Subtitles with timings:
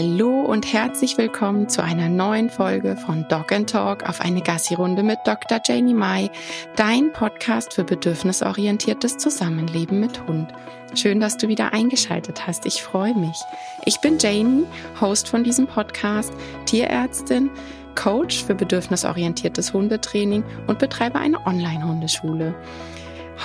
[0.00, 5.02] Hallo und herzlich willkommen zu einer neuen Folge von Dog and Talk auf eine Gassi-Runde
[5.02, 5.58] mit Dr.
[5.66, 6.30] Janie Mai,
[6.76, 10.52] dein Podcast für bedürfnisorientiertes Zusammenleben mit Hund.
[10.94, 12.64] Schön, dass du wieder eingeschaltet hast.
[12.64, 13.40] Ich freue mich.
[13.86, 14.66] Ich bin Janie,
[15.00, 16.32] Host von diesem Podcast,
[16.66, 17.50] Tierärztin,
[17.96, 22.54] Coach für bedürfnisorientiertes Hundetraining und betreibe eine Online-Hundeschule.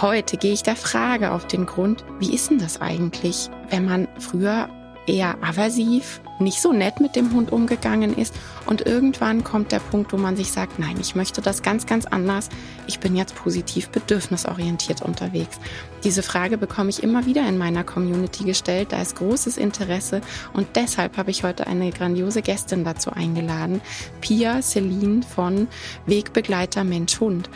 [0.03, 4.07] Heute gehe ich der Frage auf den Grund, wie ist denn das eigentlich, wenn man
[4.19, 4.69] früher
[5.05, 8.33] eher aversiv, nicht so nett mit dem Hund umgegangen ist.
[8.65, 12.05] Und irgendwann kommt der Punkt, wo man sich sagt, nein, ich möchte das ganz, ganz
[12.05, 12.49] anders.
[12.87, 15.59] Ich bin jetzt positiv bedürfnisorientiert unterwegs.
[16.03, 18.91] Diese Frage bekomme ich immer wieder in meiner Community gestellt.
[18.91, 20.21] Da ist großes Interesse.
[20.53, 23.81] Und deshalb habe ich heute eine grandiose Gästin dazu eingeladen.
[24.21, 25.67] Pia Celine von
[26.05, 27.49] Wegbegleiter Mensch Hund.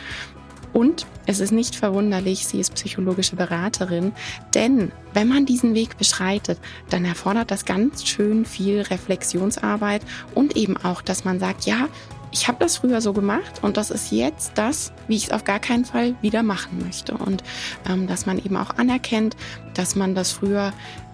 [0.72, 4.12] Und es ist nicht verwunderlich, sie ist psychologische Beraterin,
[4.54, 6.58] denn wenn man diesen Weg beschreitet,
[6.90, 10.02] dann erfordert das ganz schön viel Reflexionsarbeit
[10.34, 11.88] und eben auch, dass man sagt, ja,
[12.30, 15.44] ich habe das früher so gemacht und das ist jetzt das, wie ich es auf
[15.44, 17.14] gar keinen Fall wieder machen möchte.
[17.14, 17.42] Und
[17.88, 19.36] ähm, dass man eben auch anerkennt,
[19.74, 20.72] dass man das früher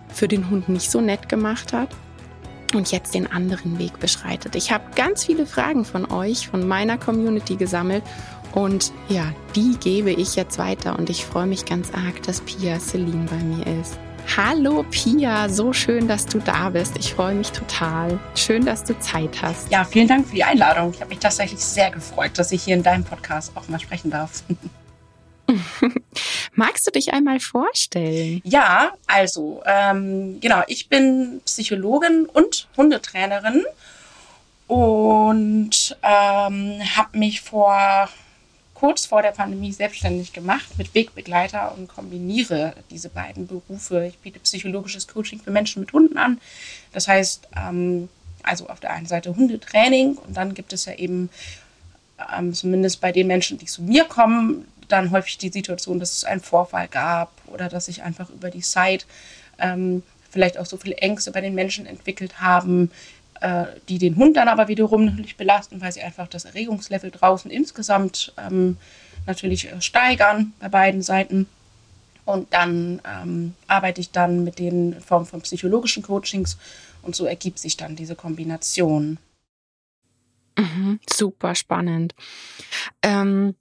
[0.08, 1.88] für den Hund nicht so nett gemacht hat
[2.74, 4.56] und jetzt den anderen Weg beschreitet.
[4.56, 8.02] Ich habe ganz viele Fragen von euch, von meiner Community gesammelt
[8.54, 12.78] und ja, die gebe ich jetzt weiter und ich freue mich ganz arg, dass Pia
[12.78, 13.98] Celine bei mir ist.
[14.36, 16.96] Hallo Pia, so schön, dass du da bist.
[16.96, 18.18] Ich freue mich total.
[18.34, 19.70] Schön, dass du Zeit hast.
[19.70, 20.92] Ja, vielen Dank für die Einladung.
[20.94, 24.10] Ich habe mich tatsächlich sehr gefreut, dass ich hier in deinem Podcast auch mal sprechen
[24.10, 24.42] darf.
[26.54, 28.40] Magst du dich einmal vorstellen?
[28.44, 33.64] Ja, also ähm, genau, ich bin Psychologin und Hundetrainerin
[34.66, 38.08] und ähm, habe mich vor
[38.84, 44.04] kurz vor der Pandemie selbstständig gemacht mit Wegbegleiter und kombiniere diese beiden Berufe.
[44.04, 46.38] Ich biete psychologisches Coaching für Menschen mit Hunden an.
[46.92, 48.10] Das heißt, ähm,
[48.42, 51.30] also auf der einen Seite Hundetraining und dann gibt es ja eben
[52.36, 56.24] ähm, zumindest bei den Menschen, die zu mir kommen, dann häufig die Situation, dass es
[56.24, 59.06] einen Vorfall gab oder dass sich einfach über die Zeit
[59.60, 62.90] ähm, vielleicht auch so viele Ängste bei den Menschen entwickelt haben,
[63.40, 67.50] äh, die den Hund dann aber wiederum natürlich belasten, weil sie einfach das Erregungslevel draußen
[67.50, 68.76] insgesamt ähm,
[69.26, 71.46] natürlich äh, steigern bei beiden Seiten.
[72.24, 76.56] Und dann ähm, arbeite ich dann mit den Formen von psychologischen Coachings
[77.02, 79.18] und so ergibt sich dann diese Kombination.
[80.58, 82.14] Mhm, super spannend.
[83.02, 83.54] Ähm,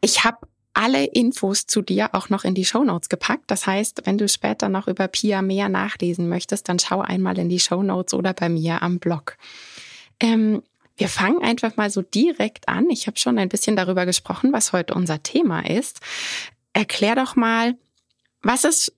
[0.00, 0.46] ich habe
[0.78, 3.44] alle Infos zu dir auch noch in die Show gepackt.
[3.48, 7.48] Das heißt, wenn du später noch über Pia mehr nachlesen möchtest, dann schau einmal in
[7.48, 9.36] die Show oder bei mir am Blog.
[10.20, 10.62] Ähm,
[10.96, 12.90] wir fangen einfach mal so direkt an.
[12.90, 15.98] Ich habe schon ein bisschen darüber gesprochen, was heute unser Thema ist.
[16.74, 17.76] Erklär doch mal,
[18.42, 18.94] was ist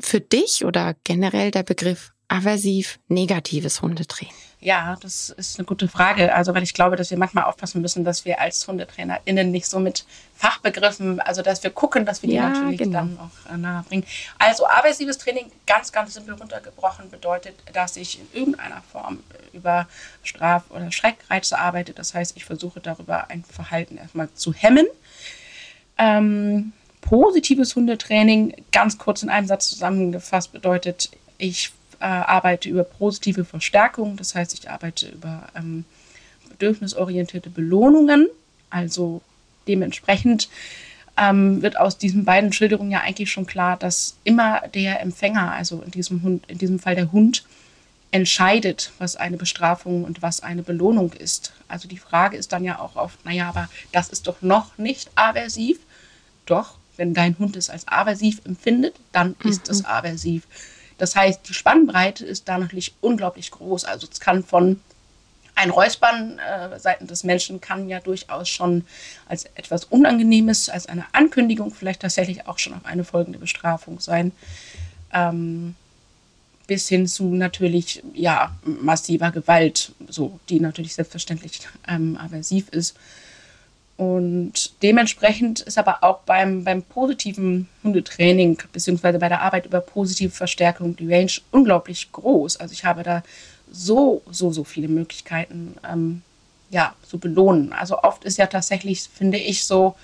[0.00, 4.34] für dich oder generell der Begriff aversiv negatives Hundetraining?
[4.64, 6.34] Ja, das ist eine gute Frage.
[6.34, 9.78] Also, weil ich glaube, dass wir manchmal aufpassen müssen, dass wir als HundetrainerInnen nicht so
[9.78, 13.00] mit Fachbegriffen, also dass wir gucken, dass wir die ja, natürlich genau.
[13.00, 14.04] dann auch äh, nahe bringen.
[14.38, 19.86] Also, aversives Training, ganz, ganz simpel runtergebrochen, bedeutet, dass ich in irgendeiner Form über
[20.22, 21.92] Straf- oder Schreckreize arbeite.
[21.92, 24.86] Das heißt, ich versuche darüber ein Verhalten erstmal zu hemmen.
[25.98, 33.44] Ähm, positives Hundetraining, ganz kurz in einem Satz zusammengefasst, bedeutet, ich äh, arbeite über positive
[33.44, 35.84] Verstärkung, das heißt, ich arbeite über ähm,
[36.48, 38.28] bedürfnisorientierte Belohnungen,
[38.70, 39.20] also
[39.66, 40.48] dementsprechend
[41.16, 45.82] ähm, wird aus diesen beiden Schilderungen ja eigentlich schon klar, dass immer der Empfänger, also
[45.82, 47.44] in diesem Hund, in diesem Fall der Hund,
[48.10, 51.52] entscheidet, was eine Bestrafung und was eine Belohnung ist.
[51.66, 55.10] Also die Frage ist dann ja auch oft, naja, aber das ist doch noch nicht
[55.16, 55.80] aversiv.
[56.46, 59.72] Doch, wenn dein Hund es als aversiv empfindet, dann ist mhm.
[59.72, 60.46] es aversiv.
[60.98, 63.84] Das heißt, die Spannbreite ist da natürlich unglaublich groß.
[63.84, 64.80] Also es kann von
[65.56, 68.84] ein Räuspern äh, seitens des Menschen kann ja durchaus schon
[69.28, 74.32] als etwas Unangenehmes, als eine Ankündigung vielleicht tatsächlich auch schon auf eine folgende Bestrafung sein.
[75.12, 75.76] Ähm,
[76.66, 82.96] bis hin zu natürlich ja massiver Gewalt, so die natürlich selbstverständlich ähm, aversiv ist.
[83.96, 90.32] Und dementsprechend ist aber auch beim, beim positiven Hundetraining beziehungsweise bei der Arbeit über positive
[90.32, 92.56] Verstärkung die Range unglaublich groß.
[92.56, 93.22] Also ich habe da
[93.70, 96.22] so, so, so viele Möglichkeiten, ähm,
[96.70, 97.72] ja, zu belohnen.
[97.72, 99.94] Also oft ist ja tatsächlich, finde ich, so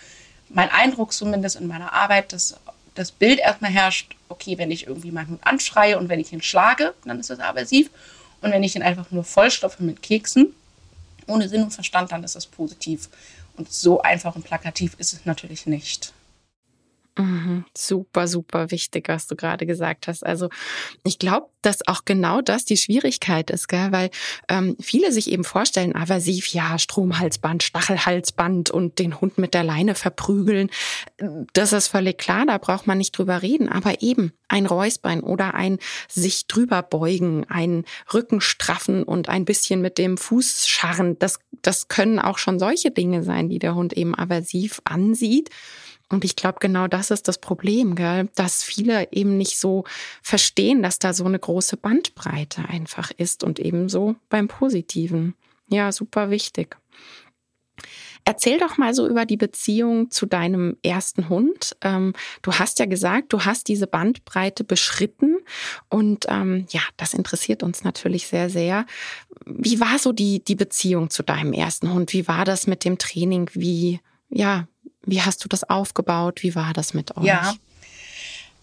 [0.49, 2.57] mein Eindruck zumindest in meiner Arbeit, dass
[2.95, 6.43] das Bild erstmal herrscht, okay, wenn ich irgendwie meinen Hund anschreie und wenn ich ihn
[6.43, 7.91] schlage, dann ist das aversiv.
[8.41, 10.55] Und wenn ich ihn einfach nur vollstopfe mit Keksen,
[11.27, 13.09] ohne Sinn und Verstand, dann ist das positiv.
[13.57, 16.13] Und so einfach und plakativ ist es natürlich nicht.
[17.21, 20.25] Mhm, super, super wichtig, was du gerade gesagt hast.
[20.25, 20.49] Also
[21.05, 23.93] ich glaube, dass auch genau das die Schwierigkeit ist, gell?
[23.93, 24.11] weil
[24.49, 29.95] ähm, viele sich eben vorstellen, aversiv, ja, Stromhalsband, Stachelhalsband und den Hund mit der Leine
[29.95, 30.71] verprügeln.
[31.53, 33.69] Das ist völlig klar, da braucht man nicht drüber reden.
[33.69, 35.79] Aber eben ein Räusbein oder ein
[36.09, 37.85] sich drüber beugen, ein
[38.15, 42.91] Rücken straffen und ein bisschen mit dem Fuß scharren, das, das können auch schon solche
[42.91, 45.51] Dinge sein, die der Hund eben aversiv ansieht.
[46.11, 48.29] Und ich glaube, genau das ist das Problem, gell?
[48.35, 49.85] dass viele eben nicht so
[50.23, 55.35] verstehen, dass da so eine große Bandbreite einfach ist und ebenso beim Positiven.
[55.69, 56.77] Ja, super wichtig.
[58.25, 61.77] Erzähl doch mal so über die Beziehung zu deinem ersten Hund.
[61.81, 65.39] Ähm, du hast ja gesagt, du hast diese Bandbreite beschritten
[65.89, 68.85] und ähm, ja, das interessiert uns natürlich sehr, sehr.
[69.47, 72.13] Wie war so die, die Beziehung zu deinem ersten Hund?
[72.13, 73.49] Wie war das mit dem Training?
[73.55, 74.69] Wie, ja,
[75.03, 76.43] wie hast du das aufgebaut?
[76.43, 77.25] Wie war das mit euch?
[77.25, 77.55] Ja.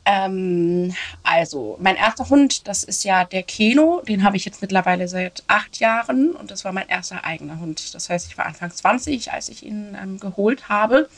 [0.05, 4.01] Ähm, also, mein erster Hund, das ist ja der Keno.
[4.07, 7.93] Den habe ich jetzt mittlerweile seit acht Jahren und das war mein erster eigener Hund.
[7.93, 11.09] Das heißt, ich war Anfang 20, als ich ihn ähm, geholt habe.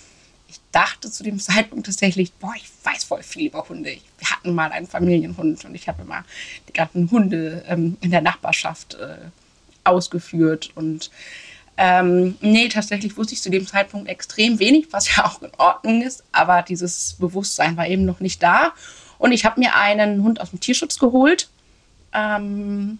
[0.47, 3.95] Ich dachte zu dem Zeitpunkt tatsächlich, boah, ich weiß voll viel über Hunde.
[4.17, 6.25] Wir hatten mal einen Familienhund und ich habe immer
[6.67, 9.17] die ganzen Hunde ähm, in der Nachbarschaft äh,
[9.83, 11.11] ausgeführt und
[11.81, 16.01] ähm, nee, tatsächlich wusste ich zu dem Zeitpunkt extrem wenig, was ja auch in Ordnung
[16.01, 18.73] ist, aber dieses Bewusstsein war eben noch nicht da.
[19.17, 21.47] Und ich habe mir einen Hund aus dem Tierschutz geholt.
[22.11, 22.99] Ähm,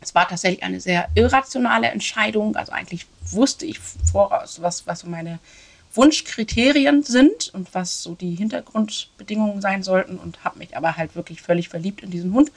[0.00, 2.54] es war tatsächlich eine sehr irrationale Entscheidung.
[2.54, 5.40] Also eigentlich wusste ich voraus, was, was so meine
[5.92, 11.42] Wunschkriterien sind und was so die Hintergrundbedingungen sein sollten und habe mich aber halt wirklich
[11.42, 12.52] völlig verliebt in diesen Hund.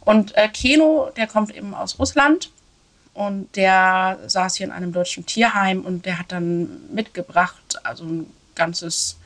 [0.00, 2.50] Und äh, Keno, der kommt eben aus Russland
[3.16, 8.26] und der saß hier in einem deutschen Tierheim und der hat dann mitgebracht, also ein
[8.54, 9.16] ganzes,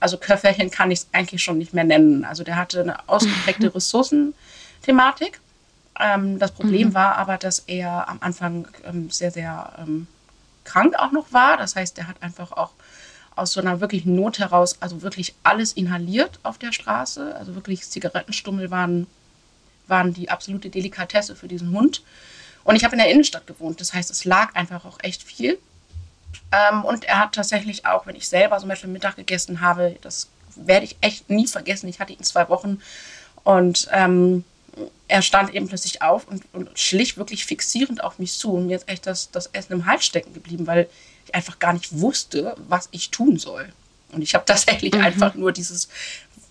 [0.00, 2.24] also Köfferchen kann ich es eigentlich schon nicht mehr nennen.
[2.24, 5.40] Also der hatte eine ausgeprägte Ressourcenthematik.
[6.00, 6.94] Ähm, das Problem mhm.
[6.94, 10.08] war aber, dass er am Anfang ähm, sehr, sehr ähm,
[10.64, 11.56] krank auch noch war.
[11.58, 12.72] Das heißt, er hat einfach auch
[13.36, 17.36] aus so einer wirklichen Not heraus, also wirklich alles inhaliert auf der Straße.
[17.36, 19.06] Also wirklich Zigarettenstummel waren,
[19.86, 22.02] waren die absolute Delikatesse für diesen Hund.
[22.68, 23.80] Und ich habe in der Innenstadt gewohnt.
[23.80, 25.58] Das heißt, es lag einfach auch echt viel.
[26.52, 30.28] Ähm, und er hat tatsächlich auch, wenn ich selber zum Beispiel Mittag gegessen habe, das
[30.54, 31.88] werde ich echt nie vergessen.
[31.88, 32.82] Ich hatte ihn zwei Wochen
[33.42, 34.44] und ähm,
[35.08, 38.52] er stand eben plötzlich auf und, und, schlich wirklich fixierend auf mich zu.
[38.52, 40.90] Und mir ist echt das, das Essen im Hals stecken geblieben, weil
[41.24, 43.72] ich einfach gar nicht wusste, was ich tun soll.
[44.12, 45.00] Und ich habe tatsächlich mhm.
[45.00, 45.88] einfach nur dieses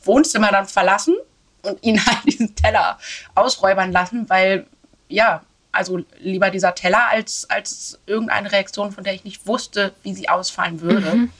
[0.03, 1.15] Wohnzimmer dann verlassen
[1.61, 2.97] und ihn halt diesen Teller
[3.35, 4.65] ausräubern lassen, weil
[5.09, 10.13] ja, also lieber dieser Teller als, als irgendeine Reaktion, von der ich nicht wusste, wie
[10.13, 11.13] sie ausfallen würde.
[11.13, 11.31] Mhm.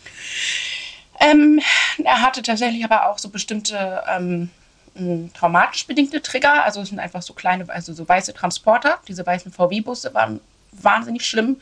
[1.20, 1.60] Ähm,
[2.04, 4.50] er hatte tatsächlich aber auch so bestimmte ähm,
[5.34, 6.64] traumatisch bedingte Trigger.
[6.64, 9.00] Also es sind einfach so kleine, also so weiße Transporter.
[9.08, 10.40] Diese weißen VW-Busse waren
[10.72, 11.58] wahnsinnig schlimm.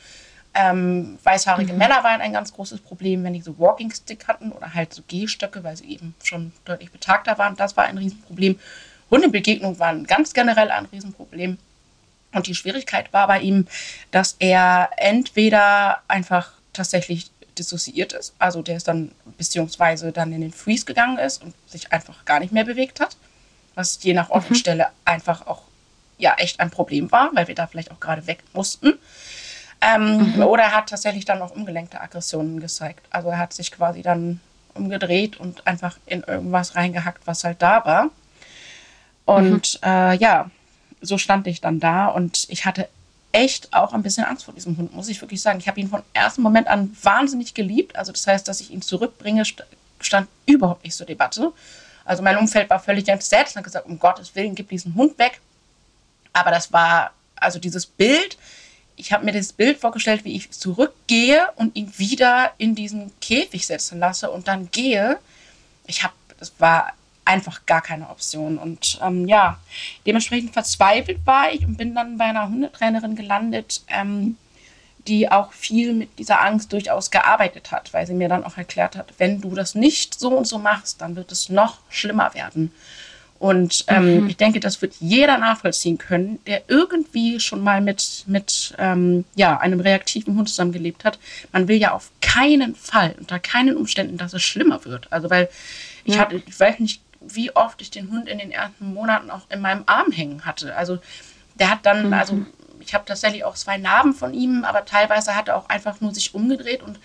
[0.53, 1.79] Ähm, weißhaarige mhm.
[1.79, 5.01] Männer waren ein ganz großes Problem, wenn die so Walking Stick hatten oder halt so
[5.05, 7.57] Gehstöcke, weil sie eben schon deutlich betagter waren.
[7.57, 8.57] Das war ein Riesenproblem.
[9.11, 11.57] Hundebegegnungen waren ganz generell ein Riesenproblem.
[12.35, 13.65] Und die Schwierigkeit war bei ihm,
[14.11, 20.51] dass er entweder einfach tatsächlich dissoziiert ist, also der ist dann beziehungsweise dann in den
[20.51, 23.15] Freeze gegangen ist und sich einfach gar nicht mehr bewegt hat,
[23.75, 24.91] was je nach Ortstelle mhm.
[25.05, 25.61] einfach auch
[26.17, 28.99] ja echt ein Problem war, weil wir da vielleicht auch gerade weg mussten.
[29.81, 30.43] Ähm, mhm.
[30.43, 33.05] Oder er hat tatsächlich dann auch umgelenkte Aggressionen gezeigt.
[33.09, 34.41] Also er hat sich quasi dann
[34.73, 38.09] umgedreht und einfach in irgendwas reingehackt, was halt da war.
[39.25, 39.89] Und mhm.
[39.89, 40.49] äh, ja,
[41.07, 42.87] so stand ich dann da und ich hatte
[43.31, 45.59] echt auch ein bisschen Angst vor diesem Hund, muss ich wirklich sagen.
[45.59, 47.95] Ich habe ihn von ersten Moment an wahnsinnig geliebt.
[47.97, 49.43] Also das heißt, dass ich ihn zurückbringe,
[49.99, 51.51] stand überhaupt nicht zur Debatte.
[52.05, 55.19] Also mein Umfeld war völlig entsetzt und hat gesagt, um Gottes Willen, gib diesen Hund
[55.19, 55.41] weg.
[56.31, 58.37] Aber das war, also dieses Bild,
[58.95, 63.67] ich habe mir das Bild vorgestellt, wie ich zurückgehe und ihn wieder in diesen Käfig
[63.67, 65.17] setzen lasse und dann gehe.
[65.87, 66.93] Ich habe, das war
[67.25, 68.57] einfach gar keine Option.
[68.57, 69.59] Und ähm, ja,
[70.05, 74.37] dementsprechend verzweifelt war ich und bin dann bei einer Hundetrainerin gelandet, ähm,
[75.07, 78.95] die auch viel mit dieser Angst durchaus gearbeitet hat, weil sie mir dann auch erklärt
[78.95, 82.71] hat, wenn du das nicht so und so machst, dann wird es noch schlimmer werden.
[83.37, 84.29] Und ähm, mhm.
[84.29, 89.59] ich denke, das wird jeder nachvollziehen können, der irgendwie schon mal mit, mit ähm, ja,
[89.59, 91.19] einem reaktiven Hund zusammengelebt hat.
[91.51, 95.11] Man will ja auf keinen Fall, unter keinen Umständen, dass es schlimmer wird.
[95.11, 95.49] Also weil
[96.05, 96.21] ich ja.
[96.21, 99.61] hatte, ich weiß nicht wie oft ich den Hund in den ersten Monaten auch in
[99.61, 100.75] meinem Arm hängen hatte.
[100.75, 100.99] Also
[101.55, 102.13] der hat dann, mhm.
[102.13, 102.45] also
[102.79, 106.13] ich habe tatsächlich auch zwei Narben von ihm, aber teilweise hat er auch einfach nur
[106.13, 106.99] sich umgedreht und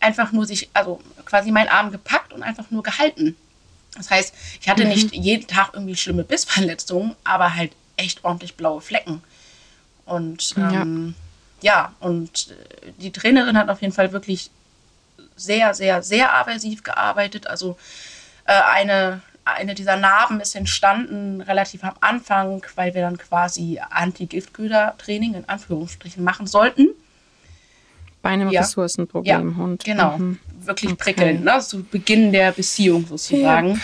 [0.00, 3.36] einfach nur sich, also quasi meinen Arm gepackt und einfach nur gehalten.
[3.96, 4.90] Das heißt, ich hatte mhm.
[4.90, 9.22] nicht jeden Tag irgendwie schlimme Bissverletzungen, aber halt echt ordentlich blaue Flecken.
[10.04, 11.14] Und ähm,
[11.60, 11.72] ja.
[11.72, 14.50] ja, und äh, die Trainerin hat auf jeden Fall wirklich
[15.34, 17.46] sehr, sehr, sehr aversiv gearbeitet.
[17.46, 17.76] Also
[18.44, 25.34] äh, eine, eine dieser Narben ist entstanden relativ am Anfang, weil wir dann quasi Anti-Giftköder-Training
[25.34, 26.88] in Anführungsstrichen machen sollten.
[28.22, 28.60] Bei einem ja.
[28.60, 29.84] Ressourcenproblem ja, Hund.
[29.84, 30.40] Genau, mhm.
[30.60, 31.02] wirklich okay.
[31.02, 31.60] prickelnd, ne?
[31.60, 33.80] zu Beginn der Beziehung sozusagen.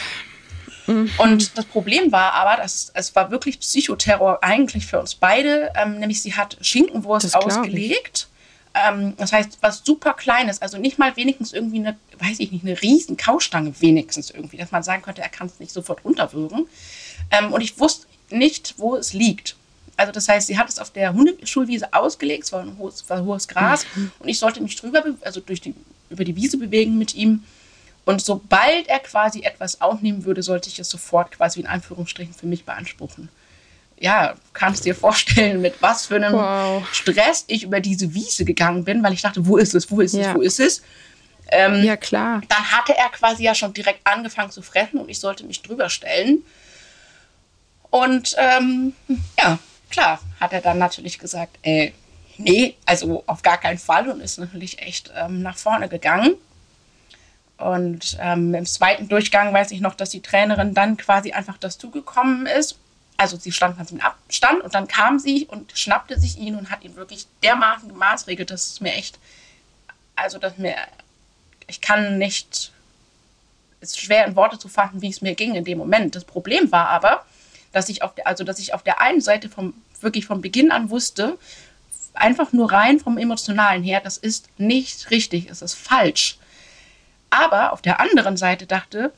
[0.87, 0.93] Ja.
[0.93, 1.11] Mhm.
[1.19, 5.71] Und das Problem war aber, dass es war wirklich Psychoterror eigentlich für uns beide.
[5.77, 8.29] Ähm, nämlich sie hat Schinkenwurst ausgelegt.
[8.75, 12.65] Ähm, das heißt, was super kleines, also nicht mal wenigstens irgendwie eine, weiß ich nicht,
[12.65, 16.67] eine riesen Kaustange wenigstens irgendwie, dass man sagen könnte, er kann es nicht sofort runterwürgen.
[17.31, 19.57] Ähm, und ich wusste nicht, wo es liegt.
[19.97, 23.23] Also das heißt, sie hat es auf der Hundeschulwiese ausgelegt, es war ein hohes, war
[23.23, 24.11] hohes Gras mhm.
[24.21, 25.75] und ich sollte mich drüber, also durch die,
[26.09, 27.45] über die Wiese bewegen mit ihm.
[28.05, 32.47] Und sobald er quasi etwas aufnehmen würde, sollte ich es sofort quasi in Anführungsstrichen für
[32.47, 33.29] mich beanspruchen.
[34.03, 36.85] Ja, kannst dir vorstellen, mit was für einem wow.
[36.93, 40.13] Stress ich über diese Wiese gegangen bin, weil ich dachte, wo ist es, wo ist
[40.13, 40.35] es, ja.
[40.35, 40.83] wo ist es?
[41.53, 42.41] Ähm, ja, klar.
[42.49, 45.89] Dann hatte er quasi ja schon direkt angefangen zu fressen und ich sollte mich drüber
[45.89, 46.43] stellen.
[47.91, 48.93] Und ähm,
[49.39, 51.93] ja, klar, hat er dann natürlich gesagt, äh,
[52.39, 56.35] nee, also auf gar keinen Fall und ist natürlich echt ähm, nach vorne gegangen.
[57.57, 62.47] Und ähm, im zweiten Durchgang weiß ich noch, dass die Trainerin dann quasi einfach dazugekommen
[62.47, 62.81] ist.
[63.17, 66.71] Also sie stand ganz im Abstand und dann kam sie und schnappte sich ihn und
[66.71, 69.19] hat ihn wirklich dermaßen gemaßregelt, dass es mir echt,
[70.17, 70.75] also dass mir,
[71.67, 72.73] ich kann nicht,
[73.81, 76.17] es ist schwer in Worte zu fassen, wie es mir ging in dem Moment.
[76.17, 77.25] Das Problem war aber,
[77.73, 80.73] dass ich auf der, also dass ich auf der einen Seite vom, wirklich von Beginn
[80.73, 81.39] an wusste,
[82.15, 86.39] einfach nur rein vom Emotionalen her, das ist nicht richtig, es ist falsch
[87.33, 89.11] aber auf der anderen Seite dachte,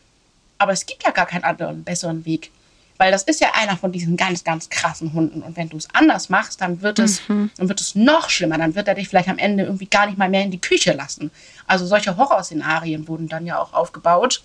[0.56, 2.52] aber es gibt ja gar keinen anderen besseren Weg.
[2.96, 5.42] Weil das ist ja einer von diesen ganz, ganz krassen Hunden.
[5.42, 7.50] Und wenn du es anders machst, dann wird es, mhm.
[7.56, 8.56] dann wird es noch schlimmer.
[8.56, 10.92] Dann wird er dich vielleicht am Ende irgendwie gar nicht mal mehr in die Küche
[10.92, 11.30] lassen.
[11.66, 14.44] Also solche Horrorszenarien wurden dann ja auch aufgebaut.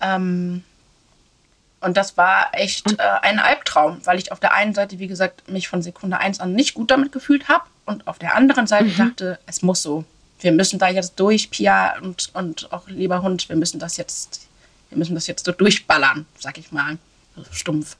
[0.00, 0.64] Ähm,
[1.80, 5.50] und das war echt äh, ein Albtraum, weil ich auf der einen Seite, wie gesagt,
[5.50, 8.84] mich von Sekunde 1 an nicht gut damit gefühlt habe und auf der anderen Seite
[8.84, 8.96] mhm.
[8.96, 10.04] dachte, es muss so
[10.42, 14.48] wir müssen da jetzt durch, Pia und, und auch lieber Hund, wir müssen das jetzt,
[14.88, 16.98] wir müssen das jetzt so durchballern, sag ich mal,
[17.50, 17.96] stumpf.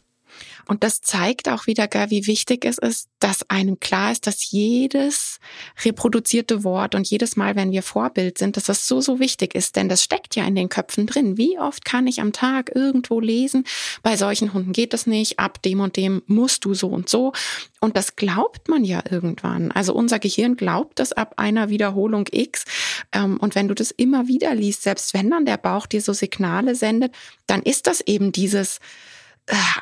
[0.66, 5.40] Und das zeigt auch wieder, wie wichtig es ist, dass einem klar ist, dass jedes
[5.84, 9.76] reproduzierte Wort und jedes Mal, wenn wir Vorbild sind, dass das so, so wichtig ist.
[9.76, 11.36] Denn das steckt ja in den Köpfen drin.
[11.36, 13.64] Wie oft kann ich am Tag irgendwo lesen?
[14.02, 15.38] Bei solchen Hunden geht das nicht.
[15.38, 17.32] Ab dem und dem musst du so und so.
[17.80, 19.72] Und das glaubt man ja irgendwann.
[19.72, 22.64] Also unser Gehirn glaubt das ab einer Wiederholung X.
[23.12, 26.12] Ähm, und wenn du das immer wieder liest, selbst wenn dann der Bauch dir so
[26.12, 27.14] Signale sendet,
[27.46, 28.78] dann ist das eben dieses,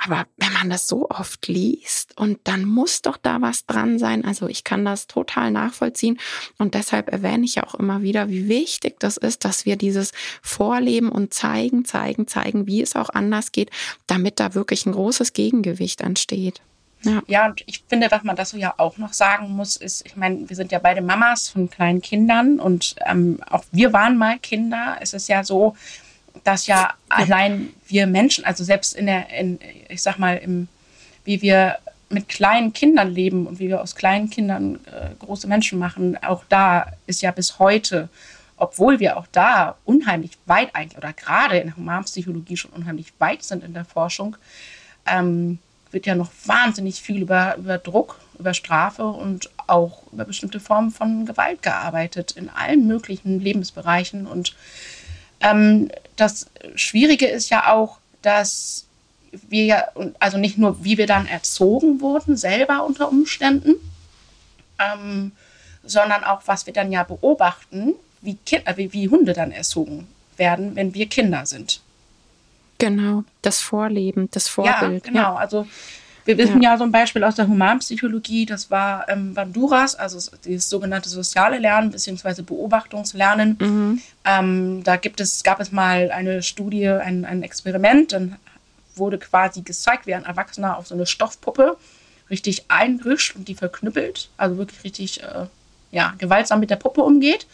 [0.04, 4.24] aber wenn man das so oft liest und dann muss doch da was dran sein.
[4.24, 6.18] Also ich kann das total nachvollziehen
[6.58, 11.10] und deshalb erwähne ich auch immer wieder, wie wichtig das ist, dass wir dieses Vorleben
[11.10, 13.70] und zeigen, zeigen, zeigen, wie es auch anders geht,
[14.06, 16.60] damit da wirklich ein großes Gegengewicht entsteht.
[17.02, 17.22] Ja.
[17.28, 20.48] ja, und ich finde, was man dazu ja auch noch sagen muss, ist, ich meine,
[20.48, 24.96] wir sind ja beide Mamas von kleinen Kindern und ähm, auch wir waren mal Kinder.
[25.00, 25.76] Es ist ja so,
[26.44, 30.68] dass ja allein wir Menschen, also selbst in der, in, ich sag mal, im,
[31.24, 31.78] wie wir
[32.10, 36.44] mit kleinen Kindern leben und wie wir aus kleinen Kindern äh, große Menschen machen, auch
[36.48, 38.08] da ist ja bis heute,
[38.56, 43.42] obwohl wir auch da unheimlich weit eigentlich oder gerade in der Humanpsychologie schon unheimlich weit
[43.42, 44.36] sind in der Forschung,
[45.06, 45.58] ähm,
[45.90, 50.90] wird ja noch wahnsinnig viel über, über Druck, über Strafe und auch über bestimmte Formen
[50.90, 54.54] von Gewalt gearbeitet in allen möglichen Lebensbereichen und
[55.40, 58.86] ähm, das Schwierige ist ja auch, dass
[59.48, 59.84] wir ja,
[60.18, 63.74] also nicht nur, wie wir dann erzogen wurden, selber unter Umständen,
[64.78, 65.32] ähm,
[65.84, 70.08] sondern auch, was wir dann ja beobachten, wie, kind, äh, wie, wie Hunde dann erzogen
[70.36, 71.80] werden, wenn wir Kinder sind.
[72.78, 75.04] Genau, das Vorleben, das Vorbild.
[75.04, 75.20] Ja, genau.
[75.20, 75.34] Ja.
[75.36, 75.66] Also
[76.28, 76.72] wir wissen ja.
[76.72, 81.56] ja so ein Beispiel aus der Humanpsychologie, das war ähm, Banduras, also das sogenannte soziale
[81.56, 82.42] Lernen bzw.
[82.42, 83.56] Beobachtungslernen.
[83.58, 84.02] Mhm.
[84.26, 88.36] Ähm, da gibt es, gab es mal eine Studie, ein, ein Experiment, dann
[88.94, 91.78] wurde quasi gezeigt, wie ein Erwachsener auf so eine Stoffpuppe
[92.28, 95.46] richtig einrischt und die verknüppelt, also wirklich richtig äh,
[95.92, 97.46] ja, gewaltsam mit der Puppe umgeht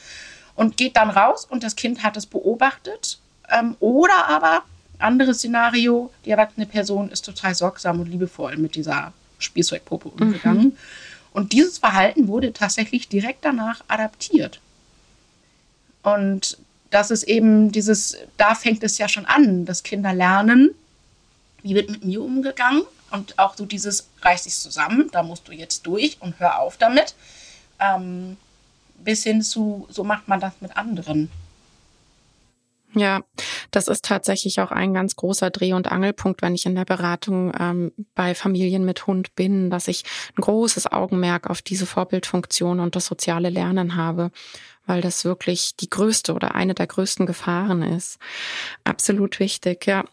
[0.57, 3.21] und geht dann raus und das Kind hat es beobachtet.
[3.49, 4.64] Ähm, oder aber
[4.99, 10.65] anderes Szenario, die erwachsene Person ist total sorgsam und liebevoll mit dieser Spielzeugpuppe umgegangen.
[10.65, 10.77] Mhm.
[11.33, 14.61] Und dieses Verhalten wurde tatsächlich direkt danach adaptiert.
[16.03, 16.59] Und
[16.91, 20.71] das ist eben dieses, da fängt es ja schon an, dass Kinder lernen,
[21.63, 25.53] wie wird mit mir umgegangen und auch so dieses, reiß dich zusammen, da musst du
[25.53, 27.15] jetzt durch und hör auf damit.
[27.81, 28.37] Ähm,
[28.99, 31.31] bis hin zu, so macht man das mit anderen.
[32.97, 33.23] Ja,
[33.73, 37.53] das ist tatsächlich auch ein ganz großer Dreh- und Angelpunkt, wenn ich in der Beratung
[37.59, 40.05] ähm, bei Familien mit Hund bin, dass ich
[40.37, 44.31] ein großes Augenmerk auf diese Vorbildfunktion und das soziale Lernen habe,
[44.87, 48.19] weil das wirklich die größte oder eine der größten Gefahren ist.
[48.85, 50.05] Absolut wichtig, ja.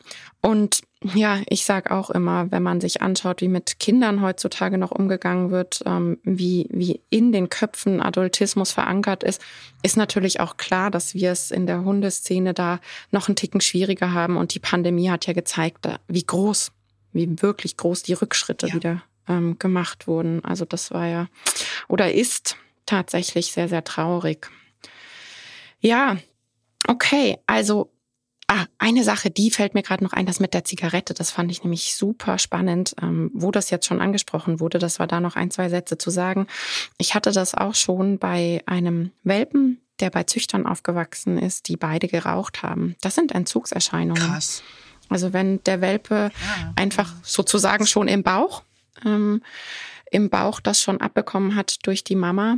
[0.41, 4.91] Und ja, ich sage auch immer, wenn man sich anschaut, wie mit Kindern heutzutage noch
[4.91, 9.41] umgegangen wird, ähm, wie, wie in den Köpfen Adultismus verankert ist,
[9.81, 12.79] ist natürlich auch klar, dass wir es in der Hundeszene da
[13.09, 14.37] noch einen Ticken schwieriger haben.
[14.37, 16.71] Und die Pandemie hat ja gezeigt, wie groß,
[17.13, 18.73] wie wirklich groß die Rückschritte ja.
[18.75, 20.45] wieder ähm, gemacht wurden.
[20.45, 21.27] Also das war ja
[21.87, 24.49] oder ist tatsächlich sehr, sehr traurig.
[25.79, 26.17] Ja,
[26.87, 27.91] okay, also
[28.53, 31.13] Ah, eine Sache, die fällt mir gerade noch ein, das mit der Zigarette.
[31.13, 34.77] Das fand ich nämlich super spannend, ähm, wo das jetzt schon angesprochen wurde.
[34.77, 36.47] Das war da noch ein, zwei Sätze zu sagen.
[36.97, 42.09] Ich hatte das auch schon bei einem Welpen, der bei Züchtern aufgewachsen ist, die beide
[42.09, 42.97] geraucht haben.
[42.99, 44.21] Das sind Entzugserscheinungen.
[44.21, 44.63] Krass.
[45.07, 46.73] Also wenn der Welpe ja.
[46.75, 48.63] einfach sozusagen schon im Bauch,
[49.05, 49.41] ähm,
[50.11, 52.57] im Bauch das schon abbekommen hat durch die Mama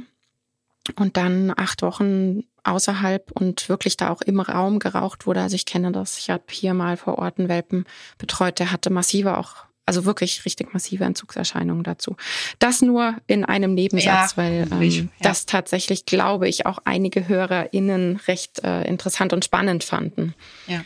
[0.95, 5.41] und dann acht Wochen außerhalb und wirklich da auch im Raum geraucht wurde.
[5.41, 6.17] Also ich kenne das.
[6.17, 7.85] Ich habe hier mal vor Ort einen Welpen
[8.17, 12.15] betreut, der hatte massive auch, also wirklich richtig massive Entzugserscheinungen dazu.
[12.59, 15.03] Das nur in einem Nebensatz, ja, weil ähm, ja.
[15.21, 20.33] das tatsächlich, glaube ich, auch einige HörerInnen recht äh, interessant und spannend fanden.
[20.67, 20.83] Ja.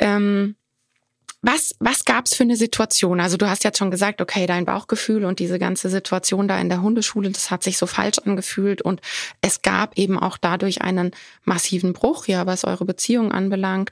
[0.00, 0.56] Ähm,
[1.40, 3.20] was, was gab's für eine Situation?
[3.20, 6.68] Also du hast jetzt schon gesagt, okay, dein Bauchgefühl und diese ganze Situation da in
[6.68, 9.00] der Hundeschule, das hat sich so falsch angefühlt und
[9.40, 11.12] es gab eben auch dadurch einen
[11.44, 13.90] massiven Bruch, ja, was eure Beziehung anbelangt.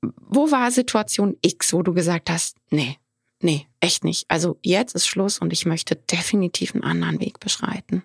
[0.00, 2.98] Wo war Situation X, wo du gesagt hast, nee,
[3.40, 4.26] nee, echt nicht.
[4.28, 8.04] Also jetzt ist Schluss und ich möchte definitiv einen anderen Weg beschreiten.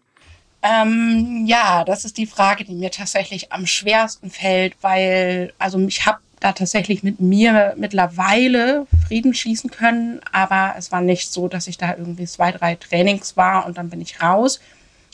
[0.63, 6.05] Ähm, ja, das ist die Frage, die mir tatsächlich am schwersten fällt, weil, also ich
[6.05, 10.19] habe da tatsächlich mit mir mittlerweile Frieden schließen können.
[10.31, 13.89] Aber es war nicht so, dass ich da irgendwie zwei, drei Trainings war und dann
[13.89, 14.59] bin ich raus,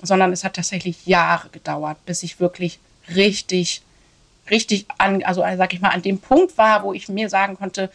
[0.01, 2.79] sondern es hat tatsächlich Jahre gedauert, bis ich wirklich
[3.13, 3.81] richtig,
[4.49, 7.91] richtig an, also sag ich mal, an dem Punkt war, wo ich mir sagen konnte,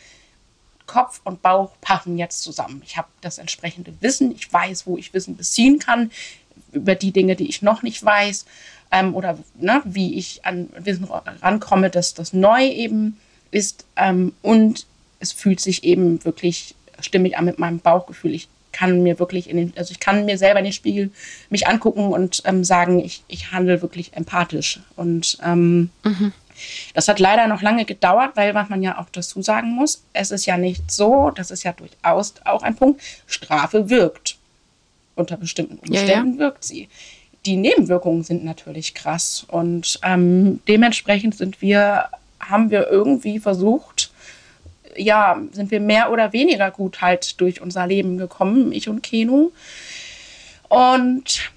[0.87, 2.83] Kopf und Bauch passen jetzt zusammen.
[2.85, 6.11] Ich habe das entsprechende Wissen, ich weiß, wo ich Wissen beziehen kann
[6.71, 8.45] über die Dinge, die ich noch nicht weiß
[8.91, 11.09] ähm, oder ne, wie ich an Wissen
[11.41, 13.19] rankomme, dass das neu eben
[13.53, 13.85] ist.
[13.97, 14.87] Ähm, und
[15.21, 18.35] es fühlt sich eben wirklich stimmig an mit meinem Bauchgefühl.
[18.35, 21.11] Ich kann mir wirklich in den, also ich kann mir selber in den Spiegel
[21.51, 24.81] mich angucken und ähm, sagen, ich, ich handle wirklich empathisch.
[24.97, 26.33] Und ähm, mhm.
[26.95, 30.31] das hat leider noch lange gedauert, weil was man ja auch dazu sagen muss, es
[30.31, 34.37] ist ja nicht so, das ist ja durchaus auch ein Punkt, Strafe wirkt.
[35.15, 36.39] Unter bestimmten Umständen ja, ja.
[36.39, 36.89] wirkt sie
[37.47, 39.45] die Nebenwirkungen sind natürlich krass.
[39.49, 42.07] Und ähm, dementsprechend sind wir,
[42.43, 44.13] haben wir irgendwie versucht,
[44.97, 49.53] ja, sind wir mehr oder weniger gut halt durch unser Leben gekommen, ich und Keno.
[50.69, 51.53] Und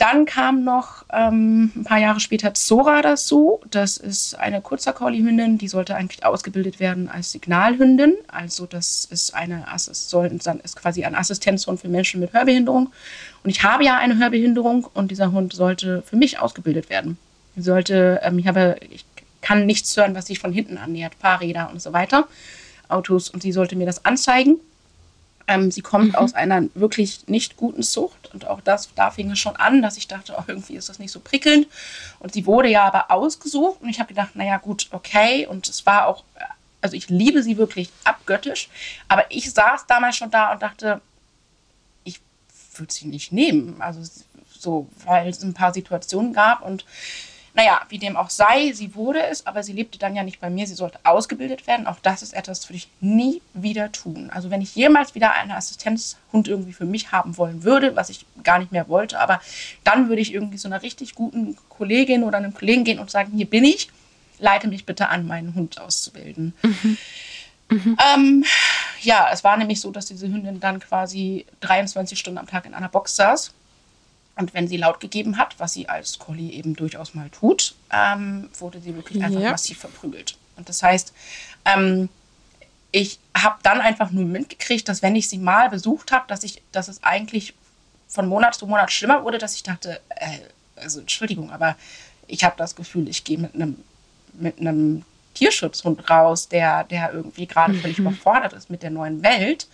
[0.00, 3.60] dann kam noch ähm, ein paar Jahre später Zora dazu.
[3.70, 8.14] Das ist eine kurzer Collie-Hündin, die sollte eigentlich ausgebildet werden als Signalhündin.
[8.28, 12.90] Also das ist eine ist quasi ein Assistenzhund für Menschen mit Hörbehinderung.
[13.44, 17.18] Und ich habe ja eine Hörbehinderung und dieser Hund sollte für mich ausgebildet werden.
[17.56, 19.04] Sollte, ähm, ich habe, ich
[19.40, 22.28] kann nichts hören, was sich von hinten annähert, Fahrräder und so weiter,
[22.88, 24.58] Autos und sie sollte mir das anzeigen.
[25.46, 26.14] Ähm, sie kommt mhm.
[26.14, 29.96] aus einer wirklich nicht guten Zucht und auch das, da fing es schon an, dass
[29.96, 31.66] ich dachte, oh, irgendwie ist das nicht so prickelnd.
[32.20, 35.46] Und sie wurde ja aber ausgesucht und ich habe gedacht, naja gut, okay.
[35.46, 36.22] Und es war auch,
[36.80, 38.68] also ich liebe sie wirklich abgöttisch,
[39.08, 41.00] aber ich saß damals schon da und dachte,
[42.04, 42.20] ich
[42.76, 43.80] würde sie nicht nehmen.
[43.80, 44.02] Also
[44.56, 46.84] so, weil es ein paar Situationen gab und
[47.54, 50.50] naja, wie dem auch sei, sie wurde es, aber sie lebte dann ja nicht bei
[50.50, 50.66] mir.
[50.66, 51.86] Sie sollte ausgebildet werden.
[51.86, 54.30] Auch das ist etwas, das würde ich nie wieder tun.
[54.32, 58.24] Also wenn ich jemals wieder einen Assistenzhund irgendwie für mich haben wollen würde, was ich
[58.44, 59.40] gar nicht mehr wollte, aber
[59.82, 63.32] dann würde ich irgendwie so einer richtig guten Kollegin oder einem Kollegen gehen und sagen,
[63.34, 63.90] hier bin ich,
[64.38, 66.54] leite mich bitte an, meinen Hund auszubilden.
[66.62, 66.98] Mhm.
[67.68, 67.96] Mhm.
[68.14, 68.44] Ähm,
[69.02, 72.74] ja, es war nämlich so, dass diese Hündin dann quasi 23 Stunden am Tag in
[72.74, 73.54] einer Box saß
[74.36, 78.48] und wenn sie laut gegeben hat, was sie als Collie eben durchaus mal tut, ähm,
[78.58, 79.50] wurde sie wirklich einfach ja.
[79.50, 80.36] massiv verprügelt.
[80.56, 81.12] Und das heißt,
[81.64, 82.08] ähm,
[82.92, 86.62] ich habe dann einfach nur mitgekriegt, dass wenn ich sie mal besucht habe, dass ich,
[86.72, 87.54] dass es eigentlich
[88.08, 90.38] von Monat zu Monat schlimmer wurde, dass ich dachte, äh,
[90.76, 91.76] also Entschuldigung, aber
[92.26, 93.76] ich habe das Gefühl, ich gehe mit einem
[94.32, 98.08] mit einem Tierschutzhund raus, der, der irgendwie gerade völlig mhm.
[98.08, 99.68] überfordert ist mit der neuen Welt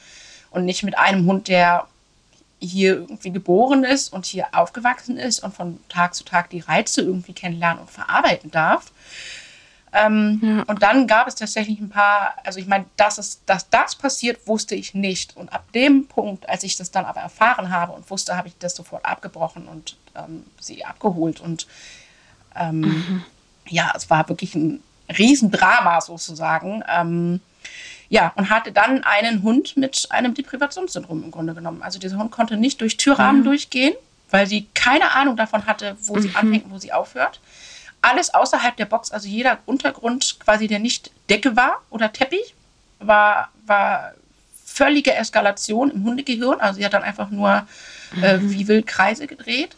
[0.50, 1.86] und nicht mit einem Hund, der
[2.58, 7.02] hier irgendwie geboren ist und hier aufgewachsen ist und von Tag zu Tag die Reize
[7.02, 8.92] irgendwie kennenlernen und verarbeiten darf.
[9.92, 10.62] Ähm, ja.
[10.64, 14.46] Und dann gab es tatsächlich ein paar, also ich meine, dass, es, dass das passiert,
[14.46, 15.36] wusste ich nicht.
[15.36, 18.58] Und ab dem Punkt, als ich das dann aber erfahren habe und wusste, habe ich
[18.58, 21.40] das sofort abgebrochen und ähm, sie abgeholt.
[21.40, 21.66] Und
[22.54, 23.24] ähm, mhm.
[23.68, 24.82] ja, es war wirklich ein
[25.16, 26.82] Riesendrama sozusagen.
[28.08, 31.82] Ja, und hatte dann einen Hund mit einem Deprivationssyndrom im Grunde genommen.
[31.82, 33.44] Also dieser Hund konnte nicht durch Türrahmen mhm.
[33.44, 33.94] durchgehen,
[34.30, 36.22] weil sie keine Ahnung davon hatte, wo mhm.
[36.22, 37.40] sie anfängt und wo sie aufhört.
[38.02, 42.54] Alles außerhalb der Box, also jeder Untergrund quasi, der nicht Decke war oder Teppich,
[43.00, 44.12] war, war
[44.64, 46.60] völlige Eskalation im Hundegehirn.
[46.60, 47.66] Also sie hat dann einfach nur
[48.22, 48.52] äh, mhm.
[48.52, 49.74] wie wild Kreise gedreht.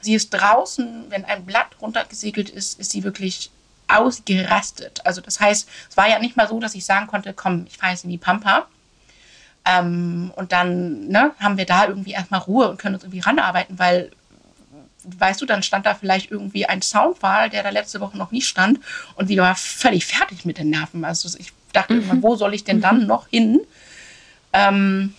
[0.00, 3.50] Sie ist draußen, wenn ein Blatt runtergesegelt ist, ist sie wirklich
[3.88, 5.00] ausgerastet.
[5.04, 7.78] Also das heißt, es war ja nicht mal so, dass ich sagen konnte, komm, ich
[7.78, 8.66] fahre jetzt in die Pampa.
[9.64, 13.78] Ähm, und dann ne, haben wir da irgendwie erstmal Ruhe und können uns irgendwie ranarbeiten,
[13.78, 14.10] weil,
[15.04, 18.42] weißt du, dann stand da vielleicht irgendwie ein Soundfall, der da letzte Woche noch nie
[18.42, 18.80] stand
[19.16, 21.04] und sie war völlig fertig mit den Nerven.
[21.04, 22.02] Also ich dachte mhm.
[22.02, 23.06] immer, wo soll ich denn dann mhm.
[23.06, 23.60] noch hin?
[24.52, 25.14] Ähm,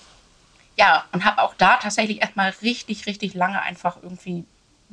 [0.77, 4.45] ja, und habe auch da tatsächlich erstmal richtig, richtig lange einfach irgendwie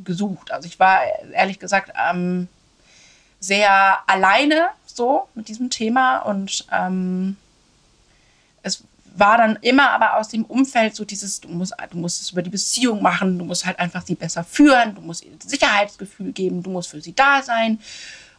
[0.04, 0.50] gesucht.
[0.50, 1.00] Also ich war
[1.32, 2.48] ehrlich gesagt ähm,
[3.46, 7.36] sehr alleine so mit diesem Thema und ähm,
[8.62, 8.82] es
[9.14, 12.42] war dann immer aber aus dem Umfeld so dieses, du musst, du musst es über
[12.42, 16.62] die Beziehung machen, du musst halt einfach sie besser führen, du musst ihr Sicherheitsgefühl geben,
[16.62, 17.78] du musst für sie da sein.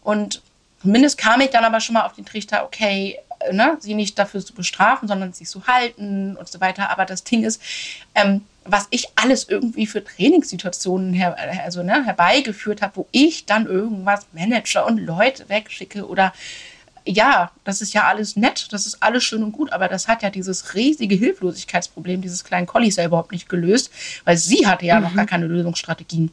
[0.03, 0.41] Und
[0.81, 3.17] zumindest kam ich dann aber schon mal auf den Trichter, okay,
[3.51, 6.89] ne, sie nicht dafür zu bestrafen, sondern sie zu halten und so weiter.
[6.91, 7.61] Aber das Ding ist,
[8.13, 13.65] ähm, was ich alles irgendwie für Trainingssituationen her, also, ne, herbeigeführt habe, wo ich dann
[13.65, 16.33] irgendwas Manager und Leute wegschicke oder
[17.05, 20.23] ja, das ist ja alles nett, das ist alles schön und gut, aber das hat
[20.23, 23.91] ja dieses riesige Hilflosigkeitsproblem dieses kleinen Collies ja überhaupt nicht gelöst,
[24.25, 25.03] weil sie hatte ja mhm.
[25.05, 26.31] noch gar keine Lösungsstrategien.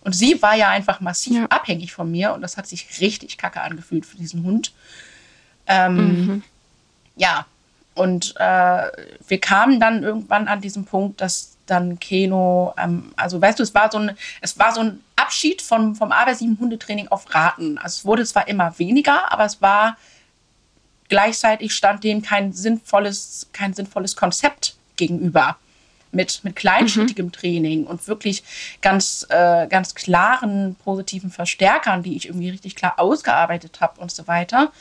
[0.00, 1.46] Und sie war ja einfach massiv ja.
[1.46, 4.72] abhängig von mir und das hat sich richtig kacke angefühlt für diesen Hund.
[5.66, 6.42] Ähm, mhm.
[7.16, 7.46] Ja,
[7.94, 8.82] und äh,
[9.26, 13.74] wir kamen dann irgendwann an diesem Punkt, dass dann Keno, ähm, also weißt du, es
[13.74, 17.78] war so ein, es war so ein Abschied vom, vom arbeitssieben Hundetraining auf Raten.
[17.78, 19.96] Also es wurde zwar immer weniger, aber es war
[21.08, 25.56] gleichzeitig stand dem kein sinnvolles, kein sinnvolles Konzept gegenüber
[26.12, 27.32] mit, mit kleinschrittigem mhm.
[27.32, 28.42] Training und wirklich
[28.80, 34.26] ganz, äh, ganz klaren positiven Verstärkern, die ich irgendwie richtig klar ausgearbeitet habe und so
[34.26, 34.72] weiter.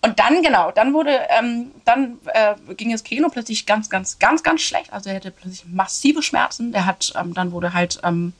[0.00, 4.42] Und dann, genau, dann wurde, ähm, dann äh, ging es Keno plötzlich ganz, ganz, ganz,
[4.44, 4.92] ganz schlecht.
[4.92, 6.70] Also er hatte plötzlich massive Schmerzen.
[6.72, 8.32] Der hat, ähm, dann wurde halt ähm,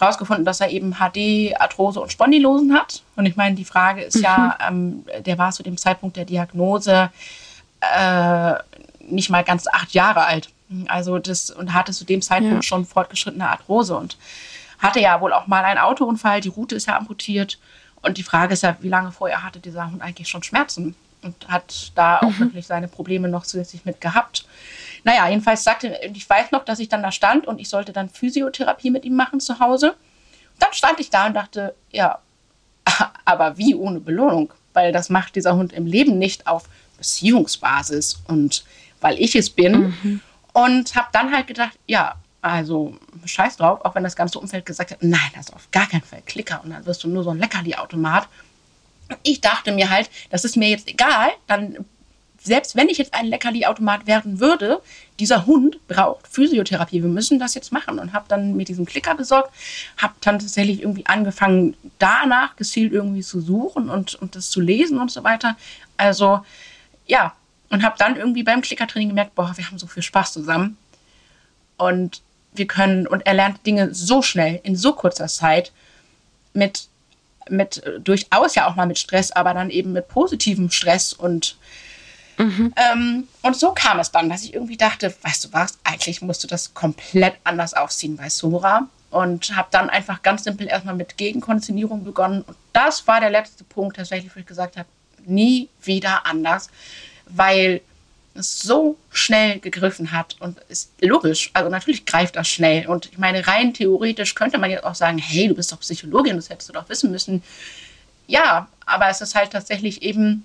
[0.00, 3.02] rausgefunden, dass er eben HD, Arthrose und Spondylosen hat.
[3.16, 4.22] Und ich meine, die Frage ist mhm.
[4.22, 7.10] ja, ähm, der war zu dem Zeitpunkt der Diagnose
[7.80, 8.54] äh,
[9.00, 10.50] nicht mal ganz acht Jahre alt.
[10.88, 12.62] Also das und hatte zu dem Zeitpunkt ja.
[12.62, 14.16] schon fortgeschrittene Arthrose und
[14.78, 16.40] hatte ja wohl auch mal einen Autounfall.
[16.40, 17.58] Die Route ist ja amputiert.
[18.02, 21.48] Und die Frage ist ja, wie lange vorher hatte dieser Hund eigentlich schon Schmerzen und
[21.48, 22.40] hat da auch mhm.
[22.40, 24.46] wirklich seine Probleme noch zusätzlich mit gehabt.
[25.04, 28.08] Naja, jedenfalls sagte, ich weiß noch, dass ich dann da stand und ich sollte dann
[28.08, 29.94] Physiotherapie mit ihm machen zu Hause.
[30.58, 32.18] Dann stand ich da und dachte, ja,
[33.24, 34.52] aber wie ohne Belohnung?
[34.72, 36.64] Weil das macht dieser Hund im Leben nicht auf
[36.98, 38.64] Beziehungsbasis und
[39.00, 39.94] weil ich es bin.
[40.02, 40.20] Mhm.
[40.52, 42.16] Und habe dann halt gedacht, ja,
[42.48, 45.86] also scheiß drauf, auch wenn das ganze Umfeld gesagt hat, nein, das ist auf gar
[45.86, 48.28] keinen Fall Klicker und dann wirst du nur so ein Leckerli-Automat.
[49.22, 51.84] Ich dachte mir halt, das ist mir jetzt egal, dann
[52.40, 54.80] selbst wenn ich jetzt ein Leckerli-Automat werden würde,
[55.18, 57.02] dieser Hund braucht Physiotherapie.
[57.02, 57.98] Wir müssen das jetzt machen.
[57.98, 59.52] Und habe dann mir diesen Klicker besorgt,
[59.96, 64.98] habe dann tatsächlich irgendwie angefangen, danach gezielt irgendwie zu suchen und, und das zu lesen
[64.98, 65.56] und so weiter.
[65.96, 66.40] Also
[67.06, 67.34] ja,
[67.70, 70.78] und habe dann irgendwie beim Klickertraining gemerkt, boah, wir haben so viel Spaß zusammen.
[71.76, 75.72] Und wir können, und er lernt Dinge so schnell, in so kurzer Zeit,
[76.52, 76.88] mit,
[77.48, 81.56] mit durchaus ja auch mal mit Stress, aber dann eben mit positivem Stress und
[82.38, 82.72] Mhm.
[82.76, 86.44] Ähm, und so kam es dann, dass ich irgendwie dachte, weißt du was, eigentlich musst
[86.44, 88.88] du das komplett anders aufziehen bei Sora.
[89.10, 92.42] Und habe dann einfach ganz simpel erstmal mit Gegenkonditionierung begonnen.
[92.42, 94.88] Und das war der letzte Punkt tatsächlich, wo ich gesagt habe,
[95.24, 96.68] nie wieder anders,
[97.26, 97.80] weil
[98.42, 103.46] so schnell gegriffen hat und ist logisch, also natürlich greift das schnell und ich meine
[103.46, 106.72] rein theoretisch könnte man jetzt auch sagen, hey, du bist doch Psychologin, das hättest du
[106.72, 107.42] doch wissen müssen.
[108.26, 110.44] Ja, aber es ist halt tatsächlich eben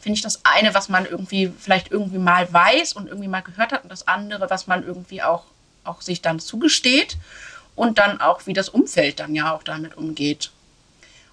[0.00, 3.72] finde ich das eine, was man irgendwie vielleicht irgendwie mal weiß und irgendwie mal gehört
[3.72, 5.44] hat und das andere, was man irgendwie auch
[5.84, 7.16] auch sich dann zugesteht
[7.74, 10.50] und dann auch wie das Umfeld dann ja auch damit umgeht.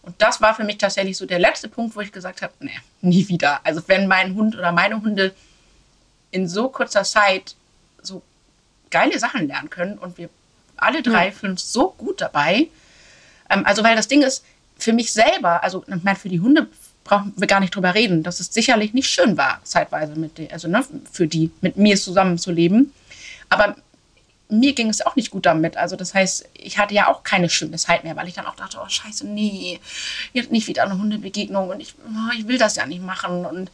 [0.02, 2.72] Und das war für mich tatsächlich so der letzte Punkt, wo ich gesagt habe, nee,
[3.02, 3.60] nie wieder.
[3.64, 5.34] Also wenn mein Hund oder meine Hunde
[6.32, 7.56] in so kurzer Zeit
[8.02, 8.22] so
[8.90, 10.30] geile Sachen lernen können und wir
[10.78, 11.32] alle drei ja.
[11.32, 12.68] fühlen uns so gut dabei.
[13.50, 14.44] Ähm, also weil das Ding ist,
[14.78, 16.68] für mich selber, also ich meine, für die Hunde
[17.04, 20.52] brauchen wir gar nicht drüber reden, dass es sicherlich nicht schön war, zeitweise mit die,
[20.52, 22.94] also ne, für die, mit mir zusammenzuleben.
[23.50, 23.76] Aber
[24.50, 25.78] mir ging es auch nicht gut damit.
[25.78, 28.56] Also das heißt, ich hatte ja auch keine schöne Zeit mehr, weil ich dann auch
[28.56, 29.80] dachte, oh scheiße, nee,
[30.34, 33.72] jetzt nicht wieder eine Hundebegegnung und ich, oh, ich will das ja nicht machen und,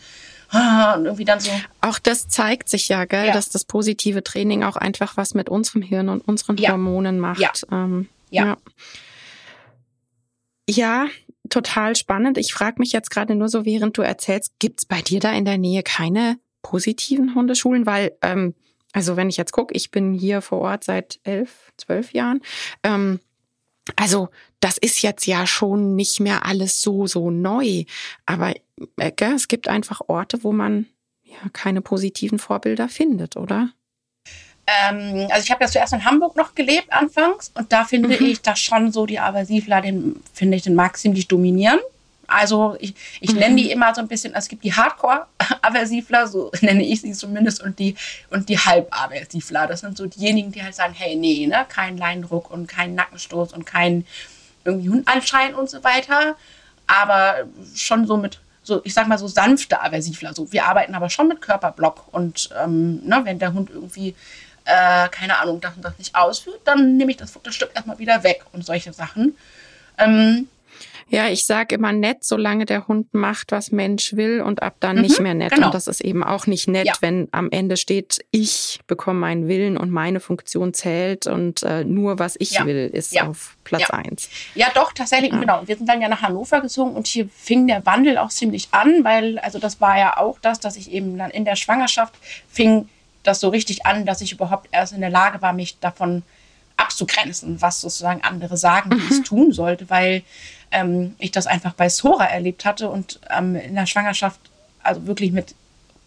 [0.95, 1.51] und irgendwie dann so.
[1.81, 3.33] Auch das zeigt sich ja, gell, ja.
[3.33, 6.71] dass das positive Training auch einfach was mit unserem Hirn und unseren ja.
[6.71, 7.39] Hormonen macht.
[7.39, 7.51] Ja.
[7.71, 8.57] Ähm, ja.
[10.69, 11.07] ja.
[11.49, 12.37] Total spannend.
[12.37, 15.45] Ich frage mich jetzt gerade nur so, während du erzählst, gibt's bei dir da in
[15.45, 17.85] der Nähe keine positiven Hundeschulen?
[17.85, 18.53] Weil ähm,
[18.93, 22.41] also wenn ich jetzt gucke, ich bin hier vor Ort seit elf, zwölf Jahren.
[22.83, 23.19] Ähm,
[23.95, 27.83] also das ist jetzt ja schon nicht mehr alles so, so neu.
[28.25, 28.53] Aber
[28.97, 30.87] äh, es gibt einfach Orte, wo man
[31.23, 33.69] ja keine positiven Vorbilder findet, oder?
[34.67, 38.25] Ähm, also ich habe ja zuerst in Hamburg noch gelebt anfangs und da finde mhm.
[38.25, 41.79] ich das schon so, die Aversivler, den finde ich den mag ziemlich dominieren.
[42.27, 43.39] Also ich, ich mhm.
[43.39, 47.63] nenne die immer so ein bisschen, es gibt die Hardcore-Aversivler, so nenne ich sie zumindest,
[47.63, 47.95] und die,
[48.29, 49.67] und die Halb-Aversivler.
[49.67, 53.53] Das sind so diejenigen, die halt sagen, hey, nee, ne, kein Leindruck und kein Nackenstoß
[53.53, 54.05] und kein
[54.65, 56.35] irgendwie Hundanschein und so weiter.
[56.85, 60.33] Aber schon so mit, so, ich sag mal so sanfte Aversivler.
[60.33, 62.13] So, wir arbeiten aber schon mit Körperblock.
[62.13, 64.15] Und ähm, ne, wenn der Hund irgendwie,
[64.65, 68.23] äh, keine Ahnung, das und das nicht ausführt, dann nehme ich das Futterstück erstmal wieder
[68.23, 69.37] weg und solche Sachen.
[69.97, 70.49] Ähm,
[71.09, 74.97] ja, ich sage immer nett, solange der Hund macht, was Mensch will und ab dann
[74.97, 75.53] mhm, nicht mehr nett.
[75.53, 75.67] Genau.
[75.67, 76.93] Und das ist eben auch nicht nett, ja.
[76.99, 82.19] wenn am Ende steht, ich bekomme meinen Willen und meine Funktion zählt und äh, nur
[82.19, 82.65] was ich ja.
[82.65, 83.27] will, ist ja.
[83.27, 84.29] auf Platz eins.
[84.55, 85.61] Ja, doch, tatsächlich, genau.
[85.65, 89.03] Wir sind dann ja nach Hannover gezogen und hier fing der Wandel auch ziemlich an,
[89.03, 92.15] weil, also das war ja auch das, dass ich eben dann in der Schwangerschaft
[92.49, 92.89] fing
[93.23, 96.23] das so richtig an, dass ich überhaupt erst in der Lage war, mich davon
[96.77, 99.23] abzugrenzen, was sozusagen andere sagen, wie ich es mhm.
[99.23, 100.23] tun sollte, weil
[100.71, 104.39] ähm, ich das einfach bei Sora erlebt hatte und ähm, in der Schwangerschaft
[104.83, 105.55] also wirklich mit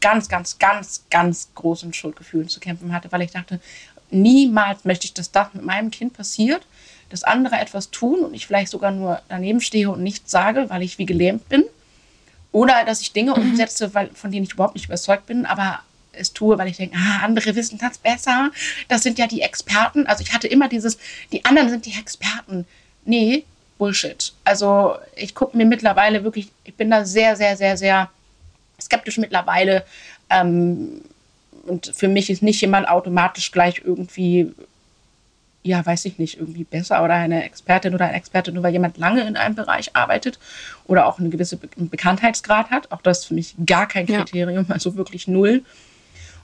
[0.01, 3.61] ganz, ganz, ganz, ganz großen Schuldgefühlen zu kämpfen hatte, weil ich dachte,
[4.11, 6.63] niemals möchte ich, dass das mit meinem Kind passiert,
[7.11, 10.83] dass andere etwas tun und ich vielleicht sogar nur daneben stehe und nichts sage, weil
[10.83, 11.65] ich wie gelähmt bin.
[12.53, 13.51] Oder dass ich Dinge mhm.
[13.51, 15.81] umsetze, weil, von denen ich überhaupt nicht überzeugt bin, aber
[16.13, 18.51] es tue, weil ich denke, ah, andere wissen das besser.
[18.89, 20.07] Das sind ja die Experten.
[20.07, 20.99] Also ich hatte immer dieses,
[21.33, 22.67] die anderen sind die Experten.
[23.05, 23.45] Nee,
[23.81, 24.35] Bullshit.
[24.45, 28.11] Also ich gucke mir mittlerweile wirklich, ich bin da sehr, sehr, sehr, sehr
[28.79, 29.85] skeptisch mittlerweile.
[30.29, 31.01] Ähm,
[31.67, 34.53] und für mich ist nicht jemand automatisch gleich irgendwie,
[35.63, 38.99] ja, weiß ich nicht, irgendwie besser oder eine Expertin oder ein Experte, nur weil jemand
[38.99, 40.39] lange in einem Bereich arbeitet
[40.87, 42.93] oder auch eine gewisse Be Bekanntheitsgrad hat.
[42.93, 44.75] Auch das ist für mich gar kein Kriterium, ja.
[44.75, 45.65] also wirklich null.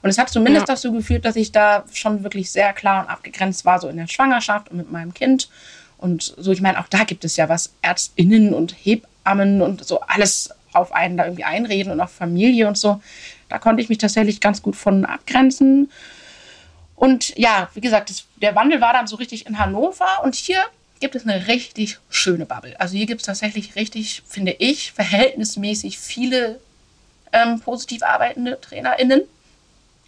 [0.01, 0.73] Und es hat zumindest ja.
[0.73, 4.07] dazu geführt, dass ich da schon wirklich sehr klar und abgegrenzt war, so in der
[4.07, 5.49] Schwangerschaft und mit meinem Kind.
[5.97, 10.01] Und so, ich meine, auch da gibt es ja was, Ärztinnen und Hebammen und so
[10.01, 13.01] alles auf einen da irgendwie einreden und auf Familie und so.
[13.49, 15.89] Da konnte ich mich tatsächlich ganz gut von abgrenzen.
[16.95, 20.59] Und ja, wie gesagt, das, der Wandel war dann so richtig in Hannover und hier
[20.99, 22.79] gibt es eine richtig schöne Bubble.
[22.79, 26.59] Also hier gibt es tatsächlich richtig, finde ich, verhältnismäßig viele
[27.31, 29.21] ähm, positiv arbeitende TrainerInnen.